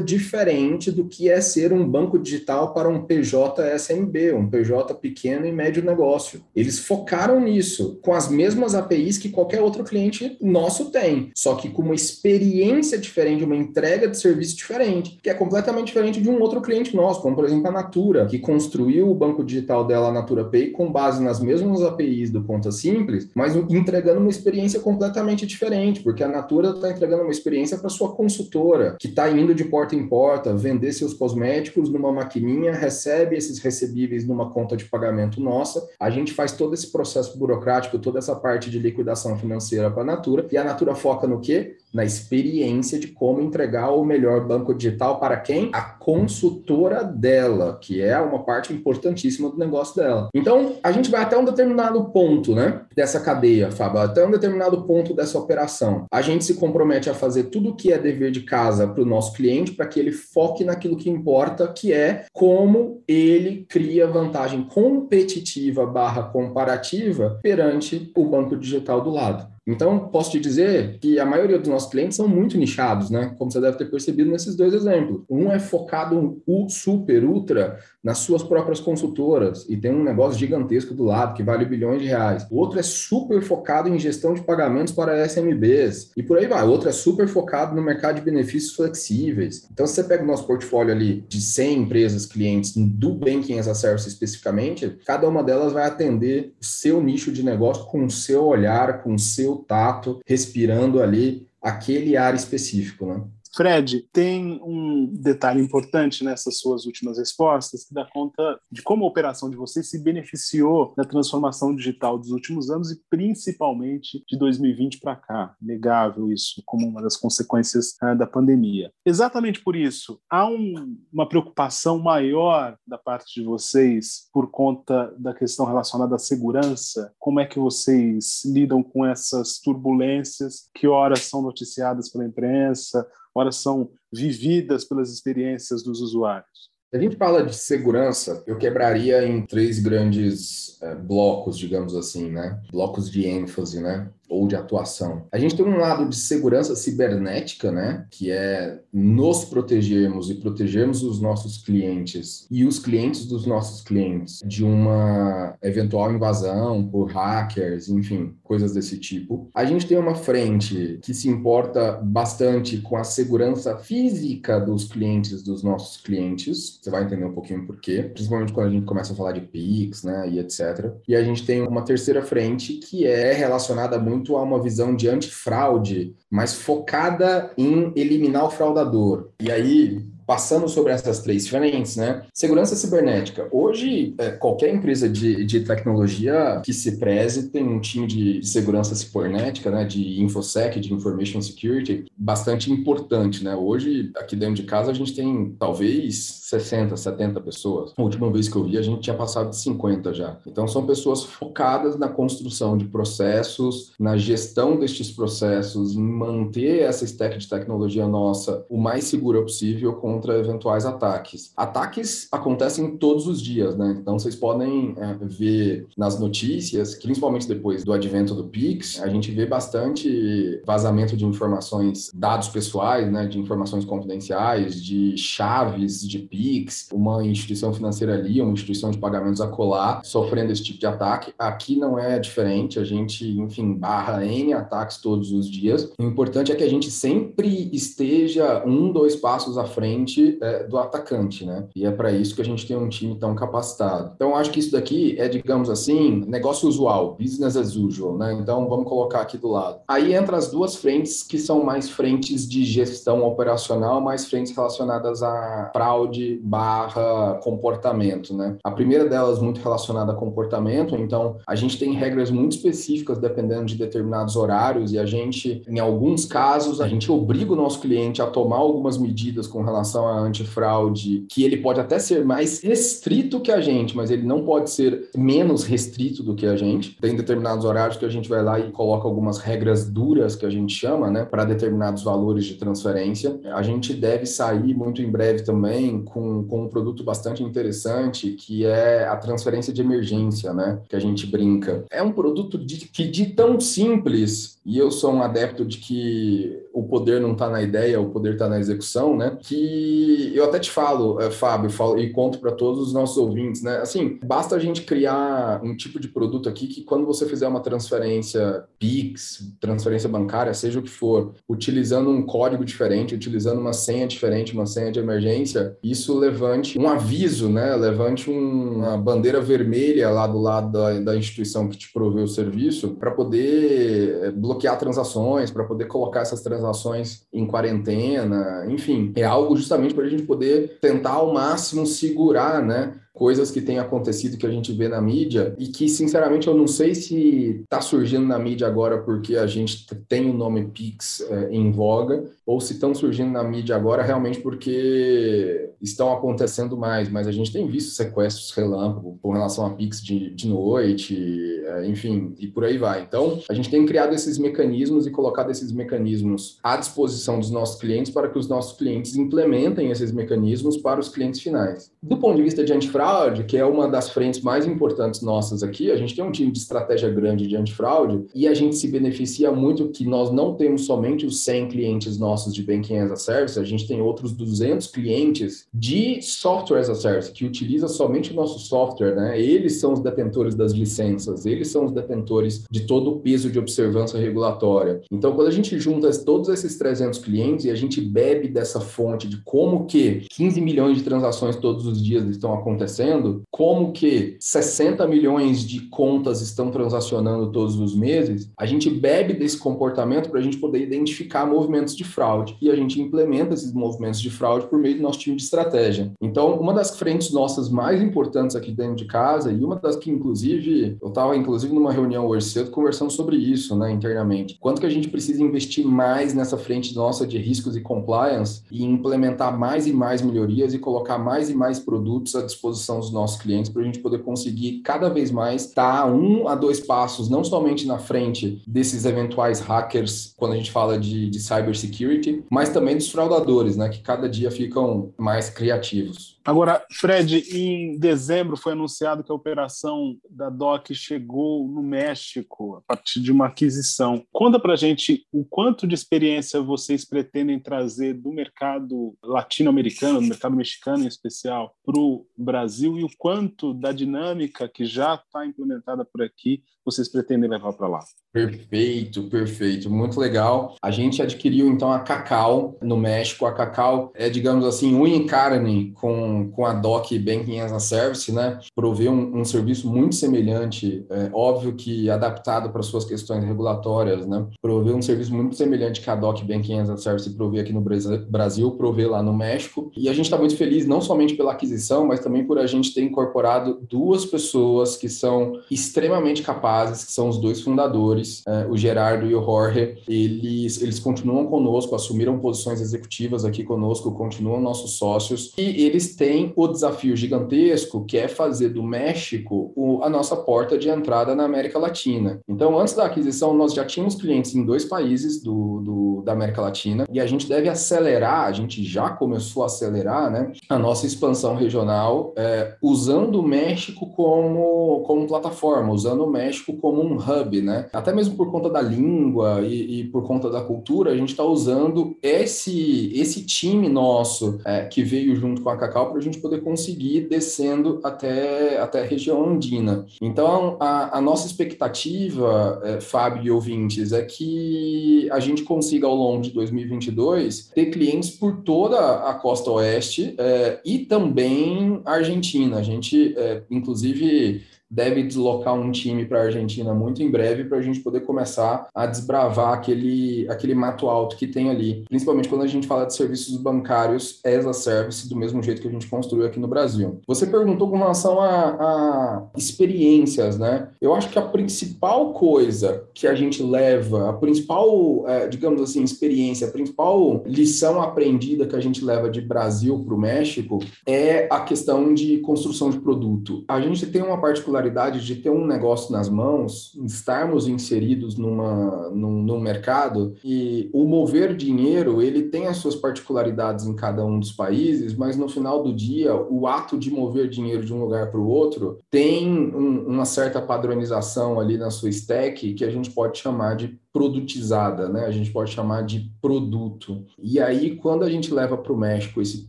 diferente 0.00 0.90
do 0.90 1.04
que 1.04 1.28
é 1.28 1.40
ser 1.40 1.72
um 1.72 1.86
banco 1.86 2.18
digital 2.18 2.72
para 2.72 2.88
um 2.88 3.02
PJ 3.02 3.62
SMB, 3.78 4.32
um 4.32 4.48
PJ 4.48 4.94
pequeno 4.94 5.46
e 5.46 5.52
médio 5.52 5.84
negócio. 5.84 6.40
Eles 6.54 6.78
focaram 6.78 7.40
nisso, 7.40 7.98
com 8.02 8.12
as 8.12 8.28
mesmas 8.28 8.74
APIs 8.74 9.18
que 9.18 9.28
qualquer 9.28 9.60
outro 9.60 9.84
cliente 9.84 10.36
nosso 10.40 10.90
tem, 10.90 11.30
só 11.34 11.54
que 11.54 11.68
com 11.68 11.82
uma 11.82 11.94
experiência 11.94 12.98
diferente, 12.98 13.44
uma 13.44 13.56
entrega 13.56 14.08
de 14.08 14.18
serviço 14.18 14.56
diferente, 14.56 15.18
que 15.22 15.30
é 15.30 15.34
completamente 15.34 15.88
diferente 15.88 16.20
de 16.20 16.28
um 16.28 16.40
outro 16.40 16.60
cliente 16.60 16.94
nosso, 16.94 17.20
como 17.22 17.36
por 17.36 17.44
exemplo 17.44 17.68
a 17.68 17.72
Natura, 17.72 18.26
que 18.26 18.38
construiu 18.38 19.10
o 19.10 19.14
banco 19.14 19.44
digital 19.44 19.86
dela, 19.86 20.08
a 20.08 20.12
Natura 20.12 20.44
Pay, 20.44 20.70
com 20.70 20.90
base 20.90 21.22
nas 21.22 21.40
mesmas 21.40 21.82
APIs 22.06 22.30
do 22.30 22.42
Conta 22.42 22.70
Simples, 22.70 23.28
mas 23.34 23.56
entregando 23.56 24.20
uma 24.20 24.30
experiência 24.30 24.80
completamente 24.80 25.46
diferente, 25.46 26.00
porque 26.00 26.22
a 26.22 26.28
Natura 26.28 26.70
está 26.70 26.90
entregando 26.90 27.22
uma 27.22 27.30
experiência 27.30 27.76
para 27.76 27.88
sua 27.88 28.14
consultora, 28.14 28.96
que 28.98 29.08
está 29.08 29.28
indo 29.30 29.54
de 29.54 29.64
porta 29.64 29.94
em 29.94 30.06
porta 30.06 30.54
vender 30.54 30.92
seus 30.92 31.12
cosméticos 31.12 31.90
numa 31.90 32.12
maquininha, 32.12 32.72
recebe 32.72 33.36
esses 33.36 33.58
recebíveis 33.58 34.26
numa 34.26 34.50
conta 34.50 34.76
de 34.76 34.84
pagamento 34.84 35.40
nossa. 35.40 35.86
A 35.98 36.10
gente 36.10 36.32
faz 36.32 36.52
todo 36.52 36.74
esse 36.74 36.90
processo 36.90 37.36
burocrático, 37.38 37.98
toda 37.98 38.18
essa 38.18 38.34
parte 38.34 38.70
de 38.70 38.78
liquidação 38.78 39.36
financeira 39.36 39.90
para 39.90 40.02
a 40.02 40.06
Natura, 40.06 40.46
e 40.50 40.56
a 40.56 40.64
Natura 40.64 40.94
foca 40.94 41.26
no 41.26 41.40
quê? 41.40 41.76
Na 41.96 42.04
experiência 42.04 42.98
de 42.98 43.06
como 43.06 43.40
entregar 43.40 43.90
o 43.90 44.04
melhor 44.04 44.46
banco 44.46 44.74
digital 44.74 45.18
para 45.18 45.38
quem? 45.38 45.70
A 45.72 45.80
consultora 45.80 47.02
dela, 47.02 47.78
que 47.80 48.02
é 48.02 48.20
uma 48.20 48.44
parte 48.44 48.70
importantíssima 48.70 49.48
do 49.48 49.56
negócio 49.56 49.96
dela. 49.96 50.28
Então, 50.34 50.74
a 50.82 50.92
gente 50.92 51.10
vai 51.10 51.22
até 51.22 51.38
um 51.38 51.44
determinado 51.46 52.04
ponto, 52.10 52.54
né, 52.54 52.82
dessa 52.94 53.18
cadeia, 53.18 53.70
Fábio, 53.70 54.00
até 54.00 54.26
um 54.26 54.30
determinado 54.30 54.82
ponto 54.82 55.14
dessa 55.14 55.38
operação. 55.38 56.04
A 56.12 56.20
gente 56.20 56.44
se 56.44 56.56
compromete 56.56 57.08
a 57.08 57.14
fazer 57.14 57.44
tudo 57.44 57.74
que 57.74 57.90
é 57.90 57.96
dever 57.96 58.30
de 58.30 58.42
casa 58.42 58.86
para 58.86 59.02
o 59.02 59.06
nosso 59.06 59.32
cliente, 59.32 59.72
para 59.72 59.86
que 59.86 59.98
ele 59.98 60.12
foque 60.12 60.64
naquilo 60.64 60.98
que 60.98 61.08
importa, 61.08 61.66
que 61.66 61.94
é 61.94 62.26
como 62.30 63.02
ele 63.08 63.64
cria 63.70 64.06
vantagem 64.06 64.64
competitiva 64.64 65.86
barra 65.86 66.24
comparativa 66.24 67.40
perante 67.42 68.12
o 68.14 68.26
banco 68.26 68.54
digital 68.54 69.00
do 69.00 69.08
lado. 69.08 69.55
Então, 69.66 69.98
posso 70.08 70.30
te 70.30 70.38
dizer 70.38 70.98
que 71.00 71.18
a 71.18 71.26
maioria 71.26 71.58
dos 71.58 71.68
nossos 71.68 71.90
clientes 71.90 72.16
são 72.16 72.28
muito 72.28 72.56
nichados, 72.56 73.10
né? 73.10 73.34
Como 73.36 73.50
você 73.50 73.60
deve 73.60 73.76
ter 73.76 73.86
percebido 73.86 74.30
nesses 74.30 74.54
dois 74.54 74.72
exemplos. 74.72 75.22
Um 75.28 75.50
é 75.50 75.58
focado 75.58 76.40
super, 76.68 77.24
ultra 77.24 77.78
nas 78.02 78.18
suas 78.18 78.44
próprias 78.44 78.78
consultoras 78.78 79.66
e 79.68 79.76
tem 79.76 79.90
um 79.90 80.04
negócio 80.04 80.38
gigantesco 80.38 80.94
do 80.94 81.02
lado 81.02 81.34
que 81.34 81.42
vale 81.42 81.64
bilhões 81.64 82.00
de 82.00 82.06
reais. 82.06 82.46
O 82.48 82.56
outro 82.56 82.78
é 82.78 82.82
super 82.82 83.42
focado 83.42 83.88
em 83.88 83.98
gestão 83.98 84.34
de 84.34 84.42
pagamentos 84.42 84.92
para 84.92 85.26
SMBs 85.26 86.12
e 86.16 86.22
por 86.22 86.38
aí 86.38 86.46
vai. 86.46 86.62
O 86.64 86.70
outro 86.70 86.88
é 86.88 86.92
super 86.92 87.26
focado 87.26 87.74
no 87.74 87.82
mercado 87.82 88.16
de 88.16 88.20
benefícios 88.20 88.74
flexíveis. 88.76 89.66
Então, 89.72 89.84
se 89.84 89.94
você 89.94 90.04
pega 90.04 90.22
o 90.22 90.26
nosso 90.26 90.46
portfólio 90.46 90.92
ali 90.92 91.24
de 91.28 91.40
100 91.40 91.82
empresas 91.82 92.24
clientes 92.24 92.72
do 92.76 93.12
Banking 93.12 93.58
as 93.58 93.66
a 93.66 93.74
Service 93.74 94.08
especificamente, 94.08 94.96
cada 95.04 95.28
uma 95.28 95.42
delas 95.42 95.72
vai 95.72 95.86
atender 95.86 96.52
o 96.60 96.64
seu 96.64 97.02
nicho 97.02 97.32
de 97.32 97.42
negócio 97.42 97.84
com 97.86 98.04
o 98.04 98.10
seu 98.10 98.44
olhar, 98.44 99.02
com 99.02 99.14
o 99.14 99.18
seu 99.18 99.55
tato, 99.58 100.20
respirando 100.26 101.02
ali 101.02 101.48
aquele 101.60 102.16
ar 102.16 102.34
específico, 102.34 103.06
né? 103.06 103.24
Fred, 103.56 104.06
tem 104.12 104.60
um 104.62 105.06
detalhe 105.06 105.62
importante 105.62 106.22
nessas 106.22 106.58
suas 106.58 106.84
últimas 106.84 107.16
respostas 107.16 107.84
que 107.84 107.94
dá 107.94 108.04
conta 108.04 108.60
de 108.70 108.82
como 108.82 109.04
a 109.04 109.08
operação 109.08 109.48
de 109.48 109.56
vocês 109.56 109.88
se 109.88 110.02
beneficiou 110.02 110.92
da 110.94 111.04
transformação 111.04 111.74
digital 111.74 112.18
dos 112.18 112.30
últimos 112.30 112.70
anos 112.70 112.90
e 112.90 113.00
principalmente 113.08 114.22
de 114.28 114.38
2020 114.38 115.00
para 115.00 115.16
cá. 115.16 115.54
Negável 115.60 116.30
isso 116.30 116.62
como 116.66 116.86
uma 116.86 117.00
das 117.00 117.16
consequências 117.16 117.94
uh, 118.02 118.14
da 118.14 118.26
pandemia. 118.26 118.92
Exatamente 119.06 119.62
por 119.62 119.74
isso, 119.74 120.20
há 120.28 120.46
um, 120.46 120.98
uma 121.10 121.26
preocupação 121.26 121.98
maior 121.98 122.76
da 122.86 122.98
parte 122.98 123.40
de 123.40 123.46
vocês 123.46 124.28
por 124.32 124.50
conta 124.50 125.14
da 125.18 125.32
questão 125.32 125.64
relacionada 125.64 126.16
à 126.16 126.18
segurança. 126.18 127.10
Como 127.18 127.40
é 127.40 127.46
que 127.46 127.58
vocês 127.58 128.44
lidam 128.44 128.82
com 128.82 129.06
essas 129.06 129.58
turbulências 129.60 130.68
que 130.74 130.86
horas 130.86 131.20
são 131.20 131.40
noticiadas 131.40 132.10
pela 132.10 132.26
imprensa? 132.26 133.06
Ora 133.36 133.52
são 133.52 133.90
vividas 134.12 134.84
pelas 134.84 135.12
experiências 135.12 135.82
dos 135.82 136.00
usuários? 136.00 136.70
Se 136.90 136.96
a 136.96 137.00
gente 137.00 137.16
fala 137.16 137.42
de 137.44 137.54
segurança, 137.54 138.42
eu 138.46 138.56
quebraria 138.56 139.26
em 139.26 139.44
três 139.44 139.78
grandes 139.80 140.80
é, 140.80 140.94
blocos, 140.94 141.58
digamos 141.58 141.94
assim, 141.96 142.30
né? 142.30 142.62
Blocos 142.70 143.10
de 143.10 143.26
ênfase, 143.26 143.80
né? 143.80 144.08
Ou 144.28 144.46
de 144.46 144.56
atuação. 144.56 145.26
A 145.32 145.38
gente 145.38 145.56
tem 145.56 145.64
um 145.64 145.78
lado 145.78 146.08
de 146.08 146.16
segurança 146.16 146.74
cibernética, 146.74 147.70
né, 147.70 148.06
que 148.10 148.30
é 148.30 148.80
nos 148.92 149.44
protegermos 149.44 150.30
e 150.30 150.34
protegermos 150.34 151.02
os 151.02 151.20
nossos 151.20 151.62
clientes 151.62 152.46
e 152.50 152.64
os 152.64 152.78
clientes 152.78 153.26
dos 153.26 153.46
nossos 153.46 153.82
clientes 153.82 154.40
de 154.44 154.64
uma 154.64 155.56
eventual 155.62 156.12
invasão 156.12 156.86
por 156.86 157.10
hackers, 157.10 157.88
enfim, 157.88 158.34
coisas 158.42 158.72
desse 158.72 158.98
tipo. 158.98 159.50
A 159.54 159.64
gente 159.64 159.86
tem 159.86 159.98
uma 159.98 160.14
frente 160.14 160.98
que 161.02 161.12
se 161.12 161.28
importa 161.28 161.92
bastante 162.02 162.78
com 162.78 162.96
a 162.96 163.04
segurança 163.04 163.76
física 163.78 164.58
dos 164.58 164.84
clientes 164.84 165.42
dos 165.42 165.62
nossos 165.62 166.00
clientes. 166.00 166.78
Você 166.80 166.90
vai 166.90 167.04
entender 167.04 167.24
um 167.24 167.32
pouquinho 167.32 167.66
por 167.66 167.80
quê, 167.80 168.02
principalmente 168.02 168.52
quando 168.52 168.68
a 168.68 168.70
gente 168.70 168.86
começa 168.86 169.12
a 169.12 169.16
falar 169.16 169.32
de 169.32 169.40
Pix, 169.40 170.02
né, 170.02 170.28
e 170.28 170.38
etc. 170.38 170.92
E 171.06 171.14
a 171.14 171.22
gente 171.22 171.44
tem 171.44 171.66
uma 171.66 171.82
terceira 171.82 172.22
frente 172.22 172.74
que 172.74 173.06
é 173.06 173.32
relacionada 173.32 173.98
muito 173.98 174.15
muito 174.16 174.36
a 174.36 174.42
uma 174.42 174.60
visão 174.60 174.96
de 174.96 175.08
antifraude, 175.08 176.14
mas 176.30 176.54
focada 176.54 177.52
em 177.56 177.92
eliminar 177.94 178.46
o 178.46 178.50
fraudador. 178.50 179.30
E 179.40 179.50
aí, 179.50 180.04
passando 180.26 180.68
sobre 180.68 180.92
essas 180.92 181.20
três 181.20 181.48
frentes, 181.48 181.96
né? 181.96 182.22
Segurança 182.34 182.74
cibernética. 182.74 183.48
Hoje, 183.52 184.14
é, 184.18 184.30
qualquer 184.30 184.74
empresa 184.74 185.08
de, 185.08 185.44
de 185.44 185.60
tecnologia 185.60 186.60
que 186.64 186.72
se 186.72 186.98
preze 186.98 187.50
tem 187.50 187.62
um 187.62 187.80
time 187.80 188.06
de, 188.06 188.44
segurança 188.46 188.94
cibernética, 188.94 189.70
né? 189.70 189.84
De 189.84 190.20
InfoSec, 190.20 190.80
de 190.80 190.92
Information 190.92 191.40
Security, 191.40 192.06
bastante 192.16 192.72
importante, 192.72 193.44
né? 193.44 193.54
Hoje, 193.54 194.10
aqui 194.16 194.34
dentro 194.34 194.56
de 194.56 194.64
casa, 194.64 194.90
a 194.90 194.94
gente 194.94 195.14
tem 195.14 195.54
talvez 195.58 196.40
60, 196.42 196.96
70 196.96 197.40
pessoas. 197.40 197.92
A 197.96 198.02
última 198.02 198.30
vez 198.30 198.48
que 198.48 198.56
eu 198.56 198.64
vi, 198.64 198.78
a 198.78 198.82
gente 198.82 199.00
tinha 199.00 199.16
passado 199.16 199.50
de 199.50 199.56
50 199.56 200.12
já. 200.14 200.38
Então, 200.46 200.66
são 200.66 200.86
pessoas 200.86 201.22
focadas 201.24 201.98
na 201.98 202.08
construção 202.08 202.76
de 202.76 202.86
processos, 202.86 203.92
na 203.98 204.16
gestão 204.16 204.78
destes 204.78 205.10
processos, 205.10 205.94
em 205.94 206.02
manter 206.02 206.80
essa 206.80 207.04
stack 207.04 207.38
de 207.38 207.48
tecnologia 207.48 208.06
nossa 208.06 208.64
o 208.68 208.78
mais 208.78 209.04
segura 209.04 209.40
possível 209.42 209.94
com 209.94 210.15
contra 210.16 210.38
eventuais 210.38 210.86
ataques. 210.86 211.52
Ataques 211.54 212.26
acontecem 212.32 212.96
todos 212.96 213.26
os 213.26 213.40
dias, 213.40 213.76
né? 213.76 213.96
Então 214.00 214.18
vocês 214.18 214.34
podem 214.34 214.94
é, 214.96 215.14
ver 215.20 215.86
nas 215.96 216.18
notícias, 216.18 216.94
principalmente 216.94 217.46
depois 217.46 217.84
do 217.84 217.92
advento 217.92 218.34
do 218.34 218.44
Pix, 218.44 219.00
a 219.02 219.08
gente 219.08 219.30
vê 219.30 219.44
bastante 219.44 220.62
vazamento 220.64 221.16
de 221.16 221.26
informações, 221.26 222.10
dados 222.14 222.48
pessoais, 222.48 223.10
né? 223.12 223.26
De 223.26 223.38
informações 223.38 223.84
confidenciais, 223.84 224.82
de 224.82 225.16
chaves 225.18 226.06
de 226.06 226.18
Pix, 226.18 226.88
uma 226.92 227.24
instituição 227.24 227.74
financeira 227.74 228.14
ali, 228.14 228.40
uma 228.40 228.52
instituição 228.52 228.90
de 228.90 228.98
pagamentos 228.98 229.40
a 229.42 229.48
colar, 229.48 230.00
sofrendo 230.02 230.52
esse 230.52 230.64
tipo 230.64 230.78
de 230.78 230.86
ataque. 230.86 231.34
Aqui 231.38 231.76
não 231.76 231.98
é 231.98 232.18
diferente, 232.18 232.78
a 232.78 232.84
gente, 232.84 233.28
enfim, 233.38 233.74
barra 233.74 234.24
N 234.24 234.54
ataques 234.54 234.96
todos 234.96 235.30
os 235.30 235.46
dias. 235.46 235.92
O 235.98 236.02
importante 236.02 236.50
é 236.50 236.54
que 236.54 236.64
a 236.64 236.70
gente 236.70 236.90
sempre 236.90 237.68
esteja 237.72 238.64
um, 238.64 238.90
dois 238.90 239.14
passos 239.14 239.58
à 239.58 239.64
frente 239.64 240.05
frente 240.06 240.38
é, 240.40 240.64
do 240.64 240.78
atacante, 240.78 241.44
né? 241.44 241.64
E 241.74 241.84
é 241.84 241.90
para 241.90 242.12
isso 242.12 242.34
que 242.34 242.40
a 242.40 242.44
gente 242.44 242.66
tem 242.66 242.76
um 242.76 242.88
time 242.88 243.16
tão 243.16 243.34
capacitado. 243.34 244.12
Então, 244.14 244.36
acho 244.36 244.50
que 244.50 244.60
isso 244.60 244.72
daqui 244.72 245.16
é, 245.18 245.28
digamos 245.28 245.68
assim, 245.68 246.24
negócio 246.26 246.68
usual, 246.68 247.16
business 247.18 247.56
as 247.56 247.74
usual, 247.74 248.16
né? 248.16 248.32
Então, 248.40 248.68
vamos 248.68 248.88
colocar 248.88 249.20
aqui 249.20 249.36
do 249.36 249.48
lado. 249.48 249.80
Aí 249.88 250.14
entra 250.14 250.36
as 250.36 250.50
duas 250.50 250.76
frentes 250.76 251.22
que 251.22 251.38
são 251.38 251.64
mais 251.64 251.90
frentes 251.90 252.48
de 252.48 252.64
gestão 252.64 253.26
operacional, 253.26 254.00
mais 254.00 254.26
frentes 254.26 254.54
relacionadas 254.54 255.22
a 255.22 255.70
fraude 255.72 256.40
barra 256.42 257.40
comportamento, 257.42 258.34
né? 258.34 258.56
A 258.62 258.70
primeira 258.70 259.08
delas 259.08 259.40
muito 259.40 259.60
relacionada 259.60 260.12
a 260.12 260.14
comportamento, 260.14 260.94
então 260.94 261.36
a 261.46 261.54
gente 261.54 261.78
tem 261.78 261.92
regras 261.92 262.30
muito 262.30 262.56
específicas 262.56 263.18
dependendo 263.18 263.66
de 263.66 263.74
determinados 263.74 264.36
horários 264.36 264.92
e 264.92 264.98
a 264.98 265.06
gente, 265.06 265.62
em 265.68 265.78
alguns 265.78 266.24
casos, 266.24 266.80
a 266.80 266.86
gente 266.86 267.10
obriga 267.10 267.52
o 267.52 267.56
nosso 267.56 267.80
cliente 267.80 268.22
a 268.22 268.26
tomar 268.26 268.58
algumas 268.58 268.98
medidas 268.98 269.46
com 269.46 269.62
relação 269.62 269.95
relação 269.96 270.06
à 270.06 270.18
antifraude, 270.20 271.24
que 271.28 271.44
ele 271.44 271.56
pode 271.56 271.80
até 271.80 271.98
ser 271.98 272.24
mais 272.24 272.60
restrito 272.60 273.40
que 273.40 273.50
a 273.50 273.60
gente, 273.60 273.96
mas 273.96 274.10
ele 274.10 274.22
não 274.22 274.44
pode 274.44 274.70
ser 274.70 275.08
menos 275.16 275.64
restrito 275.64 276.22
do 276.22 276.34
que 276.34 276.46
a 276.46 276.56
gente. 276.56 276.96
Tem 277.00 277.16
determinados 277.16 277.64
horários 277.64 277.96
que 277.96 278.04
a 278.04 278.08
gente 278.08 278.28
vai 278.28 278.42
lá 278.42 278.60
e 278.60 278.70
coloca 278.70 279.08
algumas 279.08 279.38
regras 279.38 279.88
duras 279.88 280.36
que 280.36 280.44
a 280.44 280.50
gente 280.50 280.74
chama, 280.74 281.10
né, 281.10 281.24
para 281.24 281.44
determinados 281.44 282.02
valores 282.02 282.44
de 282.44 282.54
transferência. 282.54 283.38
A 283.54 283.62
gente 283.62 283.94
deve 283.94 284.26
sair 284.26 284.74
muito 284.74 285.00
em 285.00 285.10
breve 285.10 285.42
também 285.42 286.02
com, 286.02 286.44
com 286.44 286.64
um 286.64 286.68
produto 286.68 287.02
bastante 287.02 287.42
interessante 287.42 288.30
que 288.32 288.66
é 288.66 289.06
a 289.06 289.16
transferência 289.16 289.72
de 289.72 289.80
emergência, 289.80 290.52
né, 290.52 290.78
que 290.88 290.96
a 290.96 291.00
gente 291.00 291.26
brinca. 291.26 291.84
É 291.90 292.02
um 292.02 292.12
produto 292.12 292.58
de, 292.58 292.86
que 292.88 293.06
de 293.06 293.26
tão 293.26 293.58
simples, 293.60 294.55
e 294.66 294.76
eu 294.76 294.90
sou 294.90 295.12
um 295.12 295.22
adepto 295.22 295.64
de 295.64 295.78
que 295.78 296.60
o 296.72 296.82
poder 296.82 297.20
não 297.20 297.32
está 297.32 297.48
na 297.48 297.62
ideia, 297.62 298.00
o 298.00 298.10
poder 298.10 298.32
está 298.32 298.48
na 298.48 298.58
execução, 298.58 299.16
né, 299.16 299.38
que 299.40 300.32
eu 300.34 300.44
até 300.44 300.58
te 300.58 300.70
falo, 300.70 301.20
eh, 301.20 301.30
Fábio, 301.30 301.70
falo, 301.70 301.98
e 301.98 302.10
conto 302.12 302.38
para 302.38 302.50
todos 302.50 302.88
os 302.88 302.92
nossos 302.92 303.16
ouvintes, 303.16 303.62
né? 303.62 303.78
Assim, 303.78 304.18
basta 304.24 304.56
a 304.56 304.58
gente 304.58 304.82
criar 304.82 305.60
um 305.62 305.76
tipo 305.76 306.00
de 306.00 306.08
produto 306.08 306.48
aqui 306.48 306.66
que 306.66 306.82
quando 306.82 307.06
você 307.06 307.26
fizer 307.26 307.46
uma 307.46 307.60
transferência 307.60 308.64
Pix, 308.78 309.54
transferência 309.60 310.08
bancária, 310.08 310.52
seja 310.52 310.80
o 310.80 310.82
que 310.82 310.90
for, 310.90 311.32
utilizando 311.48 312.10
um 312.10 312.22
código 312.22 312.64
diferente, 312.64 313.14
utilizando 313.14 313.60
uma 313.60 313.72
senha 313.72 314.06
diferente, 314.06 314.52
uma 314.52 314.66
senha 314.66 314.90
de 314.90 314.98
emergência, 314.98 315.76
isso 315.82 316.18
levante 316.18 316.78
um 316.78 316.88
aviso, 316.88 317.48
né? 317.48 317.76
Levante 317.76 318.28
uma 318.28 318.98
bandeira 318.98 319.40
vermelha 319.40 320.10
lá 320.10 320.26
do 320.26 320.38
lado 320.38 320.72
da, 320.72 321.00
da 321.00 321.16
instituição 321.16 321.68
que 321.68 321.78
te 321.78 321.92
proveu 321.92 322.24
o 322.24 322.28
serviço 322.28 322.90
para 322.96 323.12
poder 323.12 324.24
eh, 324.24 324.30
bloquear 324.56 324.78
transações, 324.78 325.50
para 325.50 325.64
poder 325.64 325.84
colocar 325.84 326.20
essas 326.20 326.42
transações 326.42 327.26
em 327.32 327.46
quarentena, 327.46 328.66
enfim, 328.68 329.12
é 329.14 329.24
algo 329.24 329.56
justamente 329.56 329.94
para 329.94 330.04
a 330.04 330.08
gente 330.08 330.22
poder 330.22 330.78
tentar 330.80 331.12
ao 331.12 331.32
máximo 331.32 331.86
segurar, 331.86 332.62
né? 332.62 332.94
Coisas 333.16 333.50
que 333.50 333.62
têm 333.62 333.78
acontecido 333.78 334.36
que 334.36 334.46
a 334.46 334.50
gente 334.50 334.72
vê 334.72 334.88
na 334.88 335.00
mídia 335.00 335.54
e 335.58 335.68
que, 335.68 335.88
sinceramente, 335.88 336.46
eu 336.46 336.54
não 336.54 336.66
sei 336.66 336.94
se 336.94 337.62
está 337.62 337.80
surgindo 337.80 338.26
na 338.26 338.38
mídia 338.38 338.66
agora 338.66 338.98
porque 338.98 339.36
a 339.36 339.46
gente 339.46 339.86
tem 340.06 340.28
o 340.30 340.34
nome 340.34 340.66
Pix 340.66 341.22
é, 341.22 341.48
em 341.50 341.72
voga 341.72 342.24
ou 342.44 342.60
se 342.60 342.74
estão 342.74 342.94
surgindo 342.94 343.32
na 343.32 343.42
mídia 343.42 343.74
agora 343.74 344.02
realmente 344.02 344.40
porque 344.40 345.70
estão 345.80 346.12
acontecendo 346.12 346.76
mais, 346.76 347.08
mas 347.08 347.26
a 347.26 347.32
gente 347.32 347.52
tem 347.52 347.66
visto 347.66 347.90
sequestros 347.90 348.50
relâmpago 348.52 349.18
com 349.22 349.32
relação 349.32 349.66
a 349.66 349.70
Pix 349.70 350.02
de, 350.02 350.30
de 350.30 350.46
noite, 350.46 351.16
é, 351.64 351.86
enfim, 351.86 352.34
e 352.38 352.46
por 352.46 352.64
aí 352.64 352.76
vai. 352.76 353.02
Então, 353.02 353.40
a 353.48 353.54
gente 353.54 353.70
tem 353.70 353.84
criado 353.86 354.14
esses 354.14 354.36
mecanismos 354.36 355.06
e 355.06 355.10
colocado 355.10 355.50
esses 355.50 355.72
mecanismos 355.72 356.58
à 356.62 356.76
disposição 356.76 357.40
dos 357.40 357.50
nossos 357.50 357.80
clientes 357.80 358.12
para 358.12 358.28
que 358.28 358.38
os 358.38 358.46
nossos 358.46 358.76
clientes 358.76 359.16
implementem 359.16 359.90
esses 359.90 360.12
mecanismos 360.12 360.76
para 360.76 361.00
os 361.00 361.08
clientes 361.08 361.40
finais. 361.40 361.90
Do 362.02 362.18
ponto 362.18 362.36
de 362.36 362.42
vista 362.42 362.62
de 362.62 362.72
antifraude, 362.72 363.05
antifraude, 363.06 363.44
que 363.44 363.56
é 363.56 363.64
uma 363.64 363.88
das 363.88 364.10
frentes 364.10 364.40
mais 364.40 364.66
importantes 364.66 365.22
nossas 365.22 365.62
aqui, 365.62 365.90
a 365.90 365.96
gente 365.96 366.14
tem 366.14 366.24
um 366.24 366.32
time 366.32 366.50
de 366.50 366.58
estratégia 366.58 367.08
grande 367.08 367.46
de 367.46 367.56
antifraude 367.56 368.24
e 368.34 368.48
a 368.48 368.54
gente 368.54 368.76
se 368.76 368.88
beneficia 368.88 369.52
muito 369.52 369.88
que 369.88 370.04
nós 370.04 370.32
não 370.32 370.54
temos 370.54 370.86
somente 370.86 371.24
os 371.24 371.44
100 371.44 371.68
clientes 371.68 372.18
nossos 372.18 372.52
de 372.52 372.62
Banking 372.62 372.98
as 372.98 373.12
a 373.12 373.16
Service, 373.16 373.58
a 373.58 373.64
gente 373.64 373.86
tem 373.86 374.02
outros 374.02 374.32
200 374.32 374.88
clientes 374.88 375.66
de 375.72 376.20
Software 376.20 376.80
as 376.80 376.90
a 376.90 376.94
Service, 376.94 377.32
que 377.32 377.44
utiliza 377.44 377.88
somente 377.88 378.32
o 378.32 378.34
nosso 378.34 378.58
software, 378.58 379.14
né? 379.14 379.40
Eles 379.40 379.78
são 379.80 379.92
os 379.92 380.00
detentores 380.00 380.54
das 380.54 380.72
licenças, 380.72 381.46
eles 381.46 381.68
são 381.68 381.84
os 381.84 381.92
detentores 381.92 382.64
de 382.70 382.80
todo 382.86 383.10
o 383.10 383.20
peso 383.20 383.50
de 383.50 383.58
observância 383.58 384.18
regulatória. 384.18 385.00
Então, 385.10 385.32
quando 385.34 385.48
a 385.48 385.52
gente 385.52 385.78
junta 385.78 386.06
todos 386.24 386.48
esses 386.48 386.76
300 386.78 387.18
clientes 387.18 387.64
e 387.66 387.70
a 387.70 387.74
gente 387.74 388.00
bebe 388.00 388.48
dessa 388.48 388.80
fonte 388.80 389.28
de 389.28 389.38
como 389.44 389.86
que 389.86 390.26
15 390.30 390.60
milhões 390.60 390.98
de 390.98 391.04
transações 391.04 391.56
todos 391.56 391.86
os 391.86 392.02
dias 392.02 392.28
estão 392.28 392.54
acontecendo, 392.54 392.95
acontecendo, 392.96 393.42
como 393.50 393.92
que 393.92 394.36
60 394.40 395.06
milhões 395.06 395.60
de 395.60 395.80
contas 395.88 396.40
estão 396.40 396.70
transacionando 396.70 397.50
todos 397.52 397.78
os 397.78 397.94
meses, 397.94 398.50
a 398.58 398.66
gente 398.66 398.88
bebe 398.88 399.34
desse 399.34 399.58
comportamento 399.58 400.30
para 400.30 400.40
a 400.40 400.42
gente 400.42 400.56
poder 400.56 400.80
identificar 400.80 401.46
movimentos 401.46 401.94
de 401.96 402.04
fraude 402.04 402.56
e 402.60 402.70
a 402.70 402.76
gente 402.76 403.00
implementa 403.00 403.54
esses 403.54 403.72
movimentos 403.72 404.20
de 404.20 404.30
fraude 404.30 404.66
por 404.66 404.78
meio 404.78 404.96
do 404.96 405.02
nosso 405.02 405.18
time 405.18 405.36
de 405.36 405.42
estratégia. 405.42 406.12
Então, 406.20 406.58
uma 406.58 406.72
das 406.72 406.98
frentes 406.98 407.32
nossas 407.32 407.68
mais 407.68 408.00
importantes 408.00 408.56
aqui 408.56 408.72
dentro 408.72 408.96
de 408.96 409.04
casa 409.04 409.52
e 409.52 409.62
uma 409.62 409.76
das 409.76 409.96
que, 409.96 410.10
inclusive, 410.10 410.96
eu 411.00 411.08
estava 411.08 411.36
inclusive 411.36 411.72
numa 411.72 411.92
reunião 411.92 412.26
hoje 412.26 412.46
cedo 412.46 412.70
conversando 412.70 413.10
sobre 413.10 413.36
isso, 413.36 413.76
né, 413.76 413.90
internamente. 413.90 414.56
Quanto 414.60 414.80
que 414.80 414.86
a 414.86 414.90
gente 414.90 415.08
precisa 415.08 415.42
investir 415.42 415.84
mais 415.84 416.34
nessa 416.34 416.56
frente 416.56 416.94
nossa 416.94 417.26
de 417.26 417.38
riscos 417.38 417.76
e 417.76 417.80
compliance 417.80 418.62
e 418.70 418.84
implementar 418.84 419.56
mais 419.56 419.86
e 419.86 419.92
mais 419.92 420.22
melhorias 420.22 420.74
e 420.74 420.78
colocar 420.78 421.18
mais 421.18 421.50
e 421.50 421.54
mais 421.54 421.78
produtos 421.78 422.34
à 422.34 422.42
disposição 422.42 422.85
são 422.86 422.98
os 422.98 423.12
nossos 423.12 423.40
clientes 423.40 423.70
para 423.70 423.82
a 423.82 423.84
gente 423.84 423.98
poder 423.98 424.22
conseguir 424.22 424.80
cada 424.82 425.08
vez 425.08 425.30
mais 425.30 425.66
estar 425.66 426.02
tá 426.02 426.06
um 426.06 426.48
a 426.48 426.54
dois 426.54 426.80
passos, 426.80 427.28
não 427.28 427.44
somente 427.44 427.86
na 427.86 427.98
frente 427.98 428.62
desses 428.66 429.04
eventuais 429.04 429.60
hackers, 429.60 430.32
quando 430.36 430.52
a 430.52 430.56
gente 430.56 430.70
fala 430.70 430.98
de, 430.98 431.28
de 431.28 431.40
cybersecurity, 431.40 432.44
mas 432.50 432.70
também 432.70 432.96
dos 432.96 433.10
fraudadores, 433.10 433.76
né, 433.76 433.88
que 433.88 434.00
cada 434.00 434.28
dia 434.28 434.50
ficam 434.50 435.10
mais 435.18 435.50
criativos. 435.50 436.35
Agora, 436.46 436.86
Fred, 436.92 437.38
em 437.50 437.98
dezembro 437.98 438.56
foi 438.56 438.72
anunciado 438.72 439.24
que 439.24 439.32
a 439.32 439.34
operação 439.34 440.16
da 440.30 440.48
DOC 440.48 440.94
chegou 440.94 441.66
no 441.66 441.82
México 441.82 442.76
a 442.76 442.82
partir 442.82 443.20
de 443.20 443.32
uma 443.32 443.48
aquisição. 443.48 444.24
Conta 444.30 444.60
para 444.60 444.76
gente 444.76 445.26
o 445.32 445.44
quanto 445.44 445.88
de 445.88 445.96
experiência 445.96 446.62
vocês 446.62 447.04
pretendem 447.04 447.58
trazer 447.58 448.14
do 448.14 448.30
mercado 448.30 449.16
latino-americano, 449.24 450.20
do 450.20 450.28
mercado 450.28 450.54
mexicano 450.54 451.02
em 451.02 451.08
especial, 451.08 451.74
para 451.84 451.98
o 451.98 452.24
Brasil 452.38 452.96
e 452.96 453.02
o 453.02 453.10
quanto 453.18 453.74
da 453.74 453.90
dinâmica 453.90 454.68
que 454.68 454.84
já 454.84 455.16
está 455.16 455.44
implementada 455.44 456.04
por 456.04 456.22
aqui 456.22 456.62
vocês 456.86 457.08
pretendem 457.08 457.50
levar 457.50 457.72
para 457.72 457.88
lá. 457.88 458.00
Perfeito, 458.32 459.24
perfeito, 459.24 459.90
muito 459.90 460.20
legal. 460.20 460.76
A 460.82 460.90
gente 460.90 461.20
adquiriu 461.20 461.68
então 461.68 461.92
a 461.92 462.00
Cacau 462.00 462.76
no 462.82 462.96
México. 462.96 463.46
A 463.46 463.52
Cacau 463.52 464.12
é, 464.14 464.28
digamos 464.28 464.64
assim, 464.64 464.94
unha 464.94 465.16
em 465.16 465.26
carne 465.26 465.92
com, 465.94 466.50
com 466.50 466.64
a 466.64 466.72
DOC 466.72 467.18
Banking 467.18 467.60
as 467.60 467.72
a 467.72 467.80
Service, 467.80 468.30
né? 468.32 468.58
Provê 468.74 469.08
um, 469.08 469.40
um 469.40 469.44
serviço 469.44 469.90
muito 469.90 470.14
semelhante, 470.14 471.04
é, 471.10 471.30
óbvio 471.32 471.74
que 471.74 472.08
adaptado 472.10 472.70
para 472.70 472.82
suas 472.82 473.04
questões 473.04 473.44
regulatórias, 473.44 474.26
né? 474.26 474.46
Provê 474.60 474.92
um 474.92 475.02
serviço 475.02 475.34
muito 475.34 475.56
semelhante 475.56 476.00
que 476.00 476.10
a 476.10 476.14
DOC 476.14 476.42
Banking 476.44 476.78
as 476.80 476.90
a 476.90 476.96
Service 476.96 477.28
provê 477.30 477.60
aqui 477.60 477.72
no 477.72 477.82
Brasil, 478.28 478.72
provê 478.72 479.06
lá 479.06 479.22
no 479.22 479.32
México. 479.32 479.90
E 479.96 480.08
a 480.08 480.12
gente 480.12 480.26
está 480.26 480.36
muito 480.36 480.56
feliz, 480.56 480.86
não 480.86 481.00
somente 481.00 481.34
pela 481.34 481.52
aquisição, 481.52 482.06
mas 482.06 482.20
também 482.20 482.44
por 482.44 482.58
a 482.58 482.66
gente 482.66 482.92
ter 482.92 483.02
incorporado 483.02 483.80
duas 483.88 484.24
pessoas 484.24 484.96
que 484.96 485.08
são 485.08 485.60
extremamente 485.70 486.42
capazes, 486.42 486.75
que 486.84 487.12
são 487.12 487.28
os 487.28 487.38
dois 487.38 487.60
fundadores 487.60 488.42
é, 488.46 488.66
o 488.66 488.76
Gerardo 488.76 489.26
e 489.26 489.34
o 489.34 489.42
Jorge, 489.42 489.98
eles, 490.08 490.80
eles 490.80 490.98
continuam 490.98 491.46
conosco, 491.46 491.94
assumiram 491.94 492.38
posições 492.38 492.80
executivas 492.80 493.44
aqui 493.44 493.64
conosco, 493.64 494.12
continuam 494.12 494.60
nossos 494.60 494.92
sócios, 494.92 495.52
e 495.56 495.84
eles 495.84 496.14
têm 496.16 496.52
o 496.56 496.68
desafio 496.68 497.16
gigantesco 497.16 498.04
que 498.04 498.18
é 498.18 498.28
fazer 498.28 498.70
do 498.70 498.82
México 498.82 499.72
o, 499.76 500.02
a 500.02 500.08
nossa 500.08 500.36
porta 500.36 500.78
de 500.78 500.88
entrada 500.88 501.34
na 501.34 501.44
América 501.44 501.78
Latina. 501.78 502.40
Então, 502.48 502.78
antes 502.78 502.94
da 502.94 503.04
aquisição, 503.04 503.54
nós 503.54 503.74
já 503.74 503.84
tínhamos 503.84 504.14
clientes 504.14 504.54
em 504.54 504.64
dois 504.64 504.84
países 504.84 505.42
do, 505.42 505.80
do 505.80 506.22
da 506.24 506.32
América 506.32 506.60
Latina, 506.60 507.06
e 507.12 507.20
a 507.20 507.26
gente 507.26 507.48
deve 507.48 507.68
acelerar, 507.68 508.46
a 508.46 508.52
gente 508.52 508.82
já 508.84 509.10
começou 509.10 509.62
a 509.62 509.66
acelerar, 509.66 510.30
né, 510.30 510.52
a 510.68 510.78
nossa 510.78 511.06
expansão 511.06 511.54
regional, 511.54 512.34
é, 512.36 512.74
usando 512.82 513.36
o 513.36 513.42
México 513.42 514.10
como, 514.10 515.02
como 515.06 515.26
plataforma, 515.26 515.92
usando 515.92 516.24
o 516.24 516.30
México 516.30 516.65
como 516.74 517.02
um 517.02 517.16
hub, 517.16 517.62
né? 517.62 517.88
Até 517.92 518.12
mesmo 518.12 518.36
por 518.36 518.50
conta 518.50 518.68
da 518.68 518.80
língua 518.80 519.62
e, 519.62 520.00
e 520.00 520.04
por 520.04 520.26
conta 520.26 520.50
da 520.50 520.60
cultura, 520.60 521.12
a 521.12 521.16
gente 521.16 521.30
está 521.30 521.44
usando 521.44 522.16
esse, 522.22 523.12
esse 523.14 523.44
time 523.44 523.88
nosso 523.88 524.60
é, 524.64 524.84
que 524.84 525.02
veio 525.02 525.36
junto 525.36 525.62
com 525.62 525.70
a 525.70 525.76
Cacau 525.76 526.10
para 526.10 526.18
a 526.18 526.22
gente 526.22 526.38
poder 526.38 526.62
conseguir 526.62 527.28
descendo 527.28 528.00
até, 528.02 528.78
até 528.78 529.02
a 529.02 529.06
região 529.06 529.44
andina. 529.48 530.06
Então, 530.20 530.76
a, 530.80 531.18
a 531.18 531.20
nossa 531.20 531.46
expectativa, 531.46 532.80
é, 532.84 533.00
Fábio 533.00 533.44
e 533.44 533.50
ouvintes, 533.50 534.12
é 534.12 534.22
que 534.22 535.28
a 535.30 535.40
gente 535.40 535.62
consiga, 535.62 536.06
ao 536.06 536.14
longo 536.14 536.42
de 536.42 536.50
2022, 536.50 537.70
ter 537.74 537.86
clientes 537.86 538.30
por 538.30 538.62
toda 538.62 539.28
a 539.28 539.34
costa 539.34 539.70
oeste 539.70 540.34
é, 540.38 540.80
e 540.84 541.00
também 541.00 542.00
a 542.04 542.12
Argentina. 542.12 542.78
A 542.78 542.82
gente, 542.82 543.34
é, 543.36 543.62
inclusive, 543.70 544.62
deve 544.90 545.22
deslocar 545.22 545.74
um 545.74 545.90
time 545.90 546.24
para 546.24 546.40
a 546.40 546.44
Argentina 546.44 546.94
muito 546.94 547.22
em 547.22 547.30
breve 547.30 547.64
para 547.64 547.78
a 547.78 547.82
gente 547.82 548.00
poder 548.00 548.20
começar 548.20 548.88
a 548.94 549.06
desbravar 549.06 549.74
aquele, 549.74 550.46
aquele 550.48 550.74
mato 550.74 551.08
alto 551.08 551.36
que 551.36 551.46
tem 551.46 551.70
ali, 551.70 552.04
principalmente 552.08 552.48
quando 552.48 552.62
a 552.62 552.66
gente 552.66 552.86
fala 552.86 553.06
de 553.06 553.14
serviços 553.14 553.56
bancários 553.56 554.40
as 554.44 554.66
a 554.66 554.72
service, 554.72 555.28
do 555.28 555.36
mesmo 555.36 555.62
jeito 555.62 555.82
que 555.82 555.88
a 555.88 555.90
gente 555.90 556.06
construiu 556.06 556.46
aqui 556.46 556.58
no 556.58 556.68
Brasil. 556.68 557.20
Você 557.26 557.46
perguntou 557.46 557.90
com 557.90 557.98
relação 557.98 558.40
a, 558.40 558.48
a 558.48 559.46
experiências, 559.56 560.58
né? 560.58 560.88
Eu 561.00 561.14
acho 561.14 561.30
que 561.30 561.38
a 561.38 561.42
principal 561.42 562.32
coisa 562.32 563.04
que 563.12 563.26
a 563.26 563.34
gente 563.34 563.62
leva, 563.62 564.30
a 564.30 564.32
principal, 564.32 565.24
é, 565.26 565.48
digamos 565.48 565.80
assim, 565.80 566.02
experiência, 566.02 566.68
a 566.68 566.70
principal 566.70 567.42
lição 567.46 568.00
aprendida 568.00 568.66
que 568.66 568.76
a 568.76 568.80
gente 568.80 569.04
leva 569.04 569.28
de 569.28 569.40
Brasil 569.40 570.02
para 570.04 570.14
o 570.14 570.18
México 570.18 570.78
é 571.04 571.48
a 571.50 571.60
questão 571.60 572.14
de 572.14 572.38
construção 572.38 572.90
de 572.90 572.98
produto. 572.98 573.64
A 573.68 573.80
gente 573.80 574.06
tem 574.06 574.22
uma 574.22 574.40
particularidade 574.40 574.75
particularidade 574.76 575.24
de 575.24 575.36
ter 575.36 575.50
um 575.50 575.66
negócio 575.66 576.12
nas 576.12 576.28
mãos, 576.28 576.92
estarmos 577.04 577.66
inseridos 577.66 578.36
numa, 578.36 579.10
num, 579.10 579.42
num 579.42 579.60
mercado 579.60 580.34
e 580.44 580.90
o 580.92 581.04
mover 581.04 581.56
dinheiro, 581.56 582.20
ele 582.20 582.44
tem 582.44 582.66
as 582.66 582.76
suas 582.76 582.94
particularidades 582.94 583.86
em 583.86 583.94
cada 583.94 584.24
um 584.24 584.38
dos 584.38 584.52
países, 584.52 585.14
mas 585.14 585.36
no 585.36 585.48
final 585.48 585.82
do 585.82 585.94
dia, 585.94 586.34
o 586.34 586.66
ato 586.66 586.98
de 586.98 587.10
mover 587.10 587.48
dinheiro 587.48 587.84
de 587.84 587.92
um 587.92 588.00
lugar 588.00 588.30
para 588.30 588.40
o 588.40 588.48
outro 588.48 588.98
tem 589.10 589.48
um, 589.48 590.06
uma 590.06 590.24
certa 590.24 590.60
padronização 590.60 591.58
ali 591.58 591.78
na 591.78 591.90
sua 591.90 592.10
stack 592.10 592.74
que 592.74 592.84
a 592.84 592.90
gente 592.90 593.10
pode 593.10 593.38
chamar 593.38 593.76
de 593.76 593.98
produtizada, 594.16 595.10
né? 595.10 595.26
A 595.26 595.30
gente 595.30 595.50
pode 595.50 595.70
chamar 595.70 596.00
de 596.00 596.32
produto. 596.40 597.26
E 597.38 597.60
aí, 597.60 597.96
quando 597.96 598.24
a 598.24 598.30
gente 598.30 598.52
leva 598.52 598.74
para 598.74 598.90
o 598.90 598.96
México 598.96 599.42
esse 599.42 599.68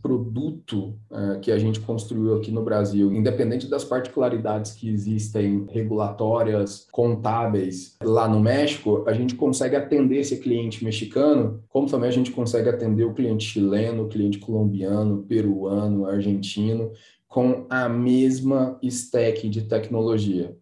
produto 0.00 0.94
é, 1.12 1.38
que 1.38 1.52
a 1.52 1.58
gente 1.58 1.80
construiu 1.80 2.34
aqui 2.34 2.50
no 2.50 2.64
Brasil, 2.64 3.12
independente 3.12 3.66
das 3.66 3.84
particularidades 3.84 4.72
que 4.72 4.88
existem 4.88 5.66
regulatórias, 5.68 6.88
contábeis 6.90 7.98
lá 8.02 8.26
no 8.26 8.40
México, 8.40 9.04
a 9.06 9.12
gente 9.12 9.34
consegue 9.34 9.76
atender 9.76 10.20
esse 10.20 10.38
cliente 10.38 10.82
mexicano, 10.82 11.62
como 11.68 11.86
também 11.86 12.08
a 12.08 12.12
gente 12.12 12.30
consegue 12.30 12.70
atender 12.70 13.04
o 13.04 13.12
cliente 13.12 13.44
chileno, 13.44 14.04
o 14.04 14.08
cliente 14.08 14.38
colombiano, 14.38 15.24
peruano, 15.28 16.06
argentino, 16.06 16.90
com 17.28 17.66
a 17.68 17.86
mesma 17.86 18.78
stack 18.82 19.46
de 19.46 19.64
tecnologia. 19.64 20.56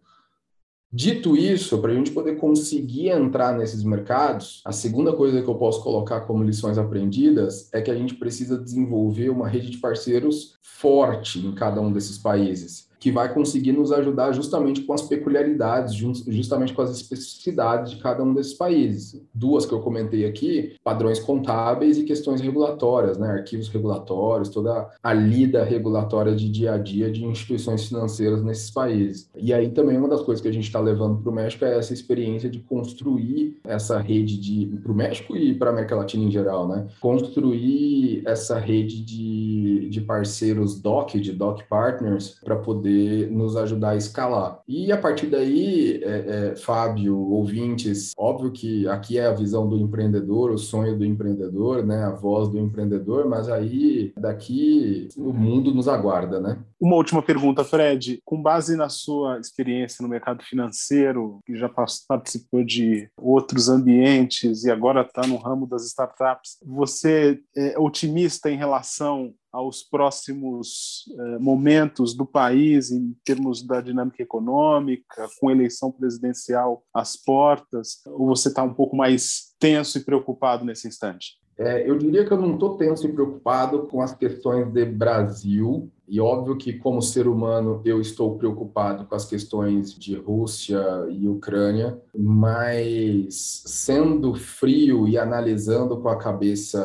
Dito 0.91 1.35
isso, 1.35 1.79
para 1.81 1.91
a 1.91 1.95
gente 1.95 2.11
poder 2.11 2.37
conseguir 2.37 3.09
entrar 3.09 3.57
nesses 3.57 3.83
mercados, 3.83 4.61
a 4.63 4.71
segunda 4.71 5.13
coisa 5.13 5.41
que 5.41 5.47
eu 5.47 5.55
posso 5.55 5.83
colocar 5.83 6.21
como 6.21 6.43
lições 6.43 6.77
aprendidas 6.77 7.69
é 7.73 7.81
que 7.81 7.91
a 7.91 7.95
gente 7.95 8.15
precisa 8.15 8.57
desenvolver 8.57 9.29
uma 9.29 9.49
rede 9.49 9.69
de 9.69 9.77
parceiros 9.79 10.57
forte 10.61 11.45
em 11.45 11.53
cada 11.53 11.81
um 11.81 11.91
desses 11.91 12.17
países 12.17 12.86
que 12.99 13.11
vai 13.11 13.33
conseguir 13.33 13.71
nos 13.71 13.91
ajudar 13.91 14.31
justamente 14.31 14.81
com 14.81 14.93
as 14.93 15.03
peculiaridades, 15.03 15.93
justamente 15.93 16.73
com 16.73 16.81
as 16.81 16.91
especificidades 16.91 17.91
de 17.91 18.01
cada 18.01 18.23
um 18.23 18.33
desses 18.33 18.53
países. 18.53 19.21
Duas 19.33 19.65
que 19.65 19.73
eu 19.73 19.79
comentei 19.79 20.25
aqui, 20.25 20.75
padrões 20.83 21.19
contábeis 21.19 21.97
e 21.97 22.03
questões 22.03 22.41
regulatórias, 22.41 23.17
né? 23.17 23.29
arquivos 23.29 23.69
regulatórios, 23.69 24.49
toda 24.49 24.89
a 25.01 25.13
lida 25.13 25.63
regulatória 25.63 26.35
de 26.35 26.49
dia 26.49 26.73
a 26.73 26.77
dia 26.77 27.11
de 27.11 27.23
instituições 27.23 27.87
financeiras 27.87 28.43
nesses 28.43 28.71
países. 28.71 29.29
E 29.35 29.53
aí 29.53 29.69
também 29.69 29.97
uma 29.97 30.09
das 30.09 30.21
coisas 30.21 30.41
que 30.41 30.47
a 30.47 30.53
gente 30.53 30.65
está 30.65 30.79
levando 30.79 31.21
para 31.21 31.31
o 31.31 31.33
México 31.33 31.65
é 31.65 31.77
essa 31.77 31.93
experiência 31.93 32.49
de 32.49 32.59
construir 32.59 33.57
essa 33.63 33.99
rede 33.99 34.37
de 34.37 34.67
para 34.81 34.91
o 34.91 34.95
México 34.95 35.35
e 35.35 35.53
para 35.53 35.69
a 35.69 35.73
América 35.73 35.95
Latina 35.95 36.23
em 36.23 36.31
geral, 36.31 36.67
né? 36.67 36.87
Construir 36.99 38.21
essa 38.25 38.57
rede 38.57 39.03
de, 39.03 39.89
de 39.89 40.01
parceiros 40.01 40.79
DOC, 40.79 41.19
de 41.19 41.33
DOC 41.33 41.63
Partners, 41.67 42.37
para 42.43 42.55
poder 42.55 42.86
poder 42.87 43.29
nos 43.31 43.55
ajudar 43.57 43.89
a 43.91 43.95
escalar. 43.95 44.59
E 44.67 44.91
a 44.91 44.97
partir 44.97 45.27
daí, 45.27 46.01
é, 46.03 46.51
é, 46.51 46.55
Fábio, 46.55 47.17
ouvintes, 47.17 48.13
óbvio 48.17 48.51
que 48.51 48.87
aqui 48.87 49.17
é 49.17 49.27
a 49.27 49.33
visão 49.33 49.67
do 49.67 49.77
empreendedor, 49.77 50.51
o 50.51 50.57
sonho 50.57 50.97
do 50.97 51.05
empreendedor, 51.05 51.85
né, 51.85 52.03
a 52.03 52.11
voz 52.11 52.47
do 52.47 52.57
empreendedor, 52.57 53.27
mas 53.27 53.49
aí 53.49 54.13
daqui 54.17 55.09
o 55.17 55.33
mundo 55.33 55.73
nos 55.73 55.87
aguarda, 55.87 56.39
né? 56.39 56.59
Uma 56.79 56.95
última 56.95 57.23
pergunta, 57.23 57.63
Fred. 57.63 58.21
Com 58.23 58.41
base 58.41 58.75
na 58.75 58.87
sua 58.87 59.39
experiência 59.39 60.03
no 60.03 60.09
mercado 60.09 60.43
financeiro, 60.43 61.39
que 61.45 61.55
já 61.55 61.69
participou 62.07 62.63
de 62.63 63.09
outros 63.17 63.67
ambientes 63.67 64.63
e 64.63 64.71
agora 64.71 65.01
está 65.01 65.25
no 65.25 65.37
ramo 65.37 65.65
das 65.65 65.85
startups, 65.87 66.57
você 66.63 67.39
é 67.55 67.79
otimista 67.79 68.49
em 68.49 68.57
relação 68.57 69.33
aos 69.57 69.81
próximos 69.81 71.05
eh, 71.17 71.39
momentos 71.39 72.13
do 72.13 72.27
país 72.27 72.91
em 72.91 73.15
termos 73.25 73.65
da 73.65 73.81
dinâmica 73.81 74.21
econômica, 74.21 75.27
com 75.39 75.49
eleição 75.49 75.91
presidencial 75.91 76.83
às 76.93 77.17
portas, 77.17 78.01
ou 78.05 78.27
você 78.27 78.49
está 78.49 78.61
um 78.61 78.73
pouco 78.73 78.95
mais 78.95 79.55
tenso 79.59 79.97
e 79.97 80.03
preocupado 80.03 80.63
nesse 80.63 80.87
instante? 80.87 81.39
É, 81.57 81.89
eu 81.89 81.97
diria 81.97 82.23
que 82.23 82.31
eu 82.31 82.39
não 82.39 82.53
estou 82.53 82.77
tenso 82.77 83.07
e 83.07 83.11
preocupado 83.11 83.87
com 83.87 83.99
as 83.99 84.13
questões 84.13 84.71
de 84.71 84.85
Brasil, 84.85 85.91
e 86.07 86.21
óbvio 86.21 86.55
que, 86.55 86.73
como 86.73 87.01
ser 87.01 87.27
humano, 87.27 87.81
eu 87.83 87.99
estou 87.99 88.37
preocupado 88.37 89.05
com 89.07 89.15
as 89.15 89.25
questões 89.25 89.91
de 89.91 90.15
Rússia 90.15 90.79
e 91.09 91.27
Ucrânia, 91.27 91.99
mas 92.15 93.63
sendo 93.65 94.35
frio 94.35 95.07
e 95.07 95.17
analisando 95.17 95.97
com 95.97 96.09
a 96.09 96.15
cabeça 96.15 96.79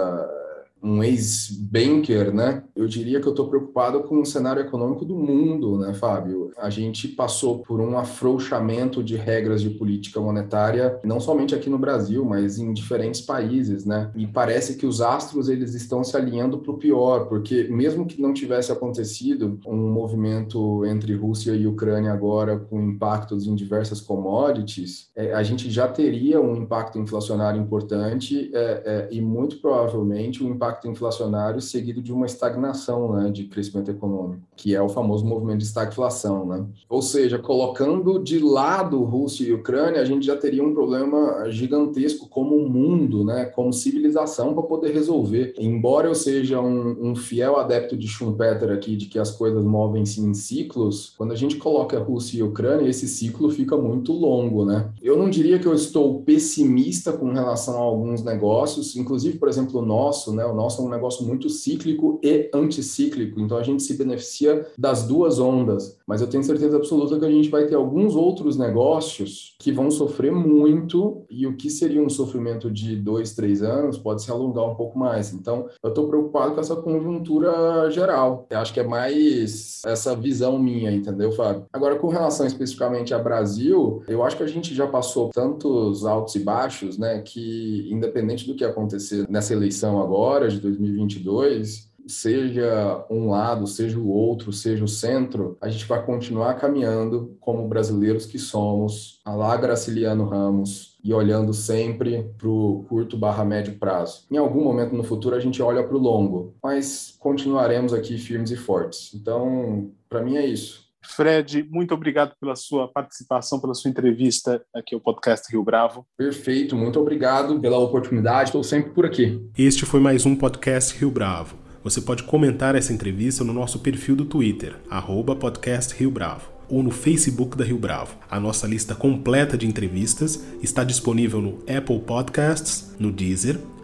um 0.83 1.03
ex-banker, 1.03 2.35
né? 2.35 2.65
Eu 2.75 2.89
diria 2.89 3.21
que 3.21 3.27
eu 3.27 3.33
estou 3.33 3.49
preocupado 3.49 4.03
com 4.03 4.21
o 4.21 4.27
cenário 4.27 4.63
econômico 4.63 5.05
do 5.05 5.15
mundo, 5.15 5.79
né, 5.79 5.95
Fábio? 5.95 6.51
A 6.59 6.69
gente 6.71 7.09
passou 7.09 7.61
por 7.61 7.81
um 7.81 7.97
afrouxamento 7.97 9.03
de 9.03 9.17
regras 9.17 9.63
de 9.63 9.71
política 9.71 10.21
monetária, 10.21 10.99
não 11.05 11.21
somente 11.21 11.55
aqui 11.55 11.71
no 11.71 11.79
Brasil, 11.79 12.25
mas 12.25 12.59
em 12.59 12.73
diferentes 12.73 13.21
países, 13.21 13.85
né? 13.85 14.11
E 14.17 14.27
parece 14.27 14.77
que 14.77 14.87
os 14.87 15.01
astros 15.01 15.49
eles 15.49 15.75
estão 15.75 16.03
se 16.03 16.17
alinhando 16.17 16.59
para 16.59 16.73
o 16.73 16.79
pior, 16.79 17.27
porque 17.27 17.65
mesmo 17.65 18.07
que 18.07 18.21
não 18.21 18.33
tivesse 18.33 18.73
acontecido 18.73 19.61
um 19.67 19.93
movimento 19.93 20.85
entre 20.87 21.15
Rússia 21.15 21.53
e 21.53 21.67
Ucrânia 21.67 22.13
agora 22.13 22.59
com 22.59 22.81
impactos 22.81 23.47
em 23.47 23.55
diversas 23.55 24.01
commodities, 24.01 25.11
é, 25.15 25.33
a 25.33 25.43
gente 25.43 25.71
já 25.71 25.87
teria 25.87 26.41
um 26.41 26.57
impacto 26.57 26.99
inflacionário 26.99 27.61
importante 27.61 28.51
é, 28.53 28.83
é, 28.85 29.09
e 29.11 29.21
muito 29.21 29.61
provavelmente 29.61 30.43
um 30.43 30.51
impacto 30.73 30.89
inflacionário 30.89 31.61
seguido 31.61 32.01
de 32.01 32.13
uma 32.13 32.27
estagnação 32.27 33.13
né, 33.13 33.31
de 33.31 33.45
crescimento 33.45 33.91
econômico, 33.91 34.43
que 34.57 34.75
é 34.75 34.81
o 34.81 34.89
famoso 34.89 35.25
movimento 35.25 35.59
de 35.59 35.65
estagflação. 35.65 36.47
Né? 36.47 36.65
Ou 36.89 37.03
seja, 37.03 37.39
colocando 37.39 38.19
de 38.19 38.39
lado 38.39 39.03
Rússia 39.05 39.45
e 39.45 39.53
Ucrânia, 39.53 40.01
a 40.01 40.05
gente 40.05 40.27
já 40.27 40.37
teria 40.37 40.65
um 40.65 40.73
problema 40.73 41.51
gigantesco 41.51 42.29
como 42.29 42.59
mundo, 42.69 43.25
né, 43.25 43.45
como 43.47 43.73
civilização 43.73 44.55
para 44.55 44.63
poder 44.63 44.93
resolver. 44.93 45.55
Embora 45.59 46.09
eu 46.09 46.15
seja 46.15 46.61
um, 46.61 47.11
um 47.11 47.15
fiel 47.15 47.57
adepto 47.57 47.97
de 47.97 48.09
Schumpeter 48.09 48.71
aqui, 48.71 48.97
de 48.97 49.07
que 49.07 49.19
as 49.19 49.31
coisas 49.31 49.65
movem-se 49.65 50.21
em 50.21 50.35
ciclos, 50.35 51.13
quando 51.17 51.33
a 51.33 51.37
gente 51.37 51.57
coloca 51.57 51.99
Rússia 51.99 52.39
e 52.39 52.43
Ucrânia, 52.43 52.89
esse 52.89 53.07
ciclo 53.07 53.51
fica 53.51 53.77
muito 53.77 54.13
longo, 54.13 54.65
né? 54.65 54.91
Eu 55.03 55.17
não 55.17 55.29
diria 55.29 55.59
que 55.59 55.67
eu 55.67 55.75
estou 55.75 56.23
pessimista 56.23 57.13
com 57.13 57.33
relação 57.33 57.77
a 57.77 57.81
alguns 57.81 58.23
negócios, 58.23 58.97
inclusive, 58.97 59.39
por 59.39 59.49
exemplo, 59.49 59.81
o 59.81 59.85
nosso, 59.85 60.33
né? 60.35 60.45
O 60.45 60.55
nosso 60.63 60.81
é 60.81 60.85
um 60.85 60.89
negócio 60.89 61.27
muito 61.27 61.49
cíclico 61.49 62.21
e 62.23 62.49
anticíclico, 62.55 63.41
então 63.41 63.59
a 63.59 63.63
gente 63.63 63.83
se 63.83 63.95
beneficia 63.95 64.67
das 64.79 65.03
duas 65.03 65.41
ondas, 65.41 65.99
mas 66.07 66.21
eu 66.21 66.29
tenho 66.29 66.45
certeza 66.45 66.77
absoluta 66.77 67.19
que 67.19 67.25
a 67.25 67.31
gente 67.31 67.49
vai 67.49 67.67
ter 67.67 67.75
alguns 67.75 68.15
outros 68.15 68.57
negócios 68.57 69.57
que 69.59 69.73
vão 69.73 69.91
sofrer 69.91 70.31
muito 70.31 71.25
e 71.29 71.47
o 71.47 71.57
que 71.57 71.69
seria 71.69 72.01
um 72.01 72.09
sofrimento 72.09 72.71
de 72.71 72.95
dois, 72.95 73.35
três 73.35 73.63
anos 73.63 73.99
pode 73.99 74.23
se 74.23 74.31
alongar 74.31 74.69
um 74.71 74.75
pouco 74.75 74.99
mais. 74.99 75.33
Então, 75.33 75.67
eu 75.83 75.89
estou 75.89 76.09
preocupado 76.09 76.55
com 76.55 76.61
essa 76.61 76.77
conjuntura 76.77 77.91
geral. 77.91 78.47
Eu 78.51 78.59
acho 78.59 78.73
que 78.73 78.81
é 78.81 78.87
mais 78.87 79.83
essa 79.85 80.15
visão 80.15 80.59
minha, 80.59 80.93
entendeu, 80.93 81.33
Fábio? 81.33 81.65
Agora, 81.73 81.97
com 81.97 82.09
relação 82.09 82.47
especificamente 82.47 83.15
a 83.15 83.19
Brasil, 83.19 84.03
eu 84.07 84.23
acho 84.23 84.37
que 84.37 84.43
a 84.43 84.49
gente 84.49 84.75
já 84.75 84.87
passou 84.87 85.31
tantos 85.31 86.05
altos 86.05 86.35
e 86.37 86.41
baixos, 86.41 86.99
né, 86.99 87.21
que 87.21 87.89
independente 87.91 88.47
do 88.47 88.55
que 88.55 88.65
acontecer 88.65 89.27
nessa 89.29 89.53
eleição 89.53 90.01
agora 90.01 90.52
de 90.53 90.61
2022, 90.61 91.93
seja 92.07 93.05
um 93.11 93.31
lado, 93.31 93.67
seja 93.67 93.99
o 93.99 94.09
outro, 94.09 94.53
seja 94.53 94.85
o 94.85 94.89
centro, 94.89 95.57
a 95.61 95.69
gente 95.69 95.87
vai 95.87 96.05
continuar 96.05 96.55
caminhando 96.55 97.37
como 97.41 97.69
brasileiros 97.69 98.27
que 98.27 98.39
somos, 98.39 99.21
a 99.25 99.35
lá 99.35 99.57
Graciliano 99.57 100.25
Ramos, 100.25 100.99
e 101.03 101.13
olhando 101.13 101.53
sempre 101.53 102.23
para 102.39 102.49
o 102.49 102.85
curto 102.89 103.17
barra 103.17 103.45
médio 103.45 103.79
prazo. 103.79 104.25
Em 104.31 104.37
algum 104.37 104.63
momento 104.63 104.95
no 104.95 105.03
futuro 105.03 105.35
a 105.35 105.41
gente 105.41 105.63
olha 105.63 105.83
para 105.83 105.97
o 105.97 106.01
longo, 106.01 106.55
mas 106.63 107.17
continuaremos 107.19 107.93
aqui 107.93 108.19
firmes 108.19 108.51
e 108.51 108.57
fortes. 108.57 109.13
Então, 109.15 109.91
para 110.09 110.23
mim 110.23 110.37
é 110.37 110.47
isso. 110.47 110.92
Fred, 111.05 111.67
muito 111.71 111.93
obrigado 111.93 112.35
pela 112.41 112.55
sua 112.57 112.89
participação, 112.89 113.61
pela 113.61 113.75
sua 113.75 113.91
entrevista 113.91 114.63
aqui 114.75 114.95
ao 114.95 115.01
podcast 115.01 115.51
Rio 115.51 115.63
Bravo. 115.63 116.07
Perfeito, 116.17 116.77
muito 116.77 116.99
obrigado 116.99 117.61
pela 117.61 117.79
oportunidade, 117.79 118.49
estou 118.49 118.63
sempre 118.63 118.93
por 118.93 119.05
aqui. 119.05 119.41
Este 119.59 119.85
foi 119.85 120.01
mais 120.01 120.25
um 120.25 120.37
podcast 120.37 120.99
Rio 120.99 121.11
Bravo. 121.11 121.57
Você 121.83 122.01
pode 122.01 122.23
comentar 122.23 122.77
essa 122.77 122.93
entrevista 122.93 123.43
no 123.43 123.53
nosso 123.53 123.81
perfil 123.81 124.15
do 124.15 124.25
Twitter, 124.25 124.77
arroba 124.89 125.35
podcast 125.35 125.95
Rio 125.97 126.13
Bravo, 126.13 126.49
ou 126.69 126.81
no 126.81 126.93
Facebook 126.93 127.57
da 127.57 127.65
Rio 127.65 127.79
Bravo. 127.79 128.17
A 128.31 128.39
nossa 128.39 128.69
lista 128.69 128.95
completa 128.95 129.59
de 129.59 129.67
entrevistas 129.67 130.45
está 130.63 130.85
disponível 130.85 131.41
no 131.41 131.59
Apple 131.69 131.99
Podcasts, 131.99 132.95
no 133.01 133.11
Deezer, 133.11 133.59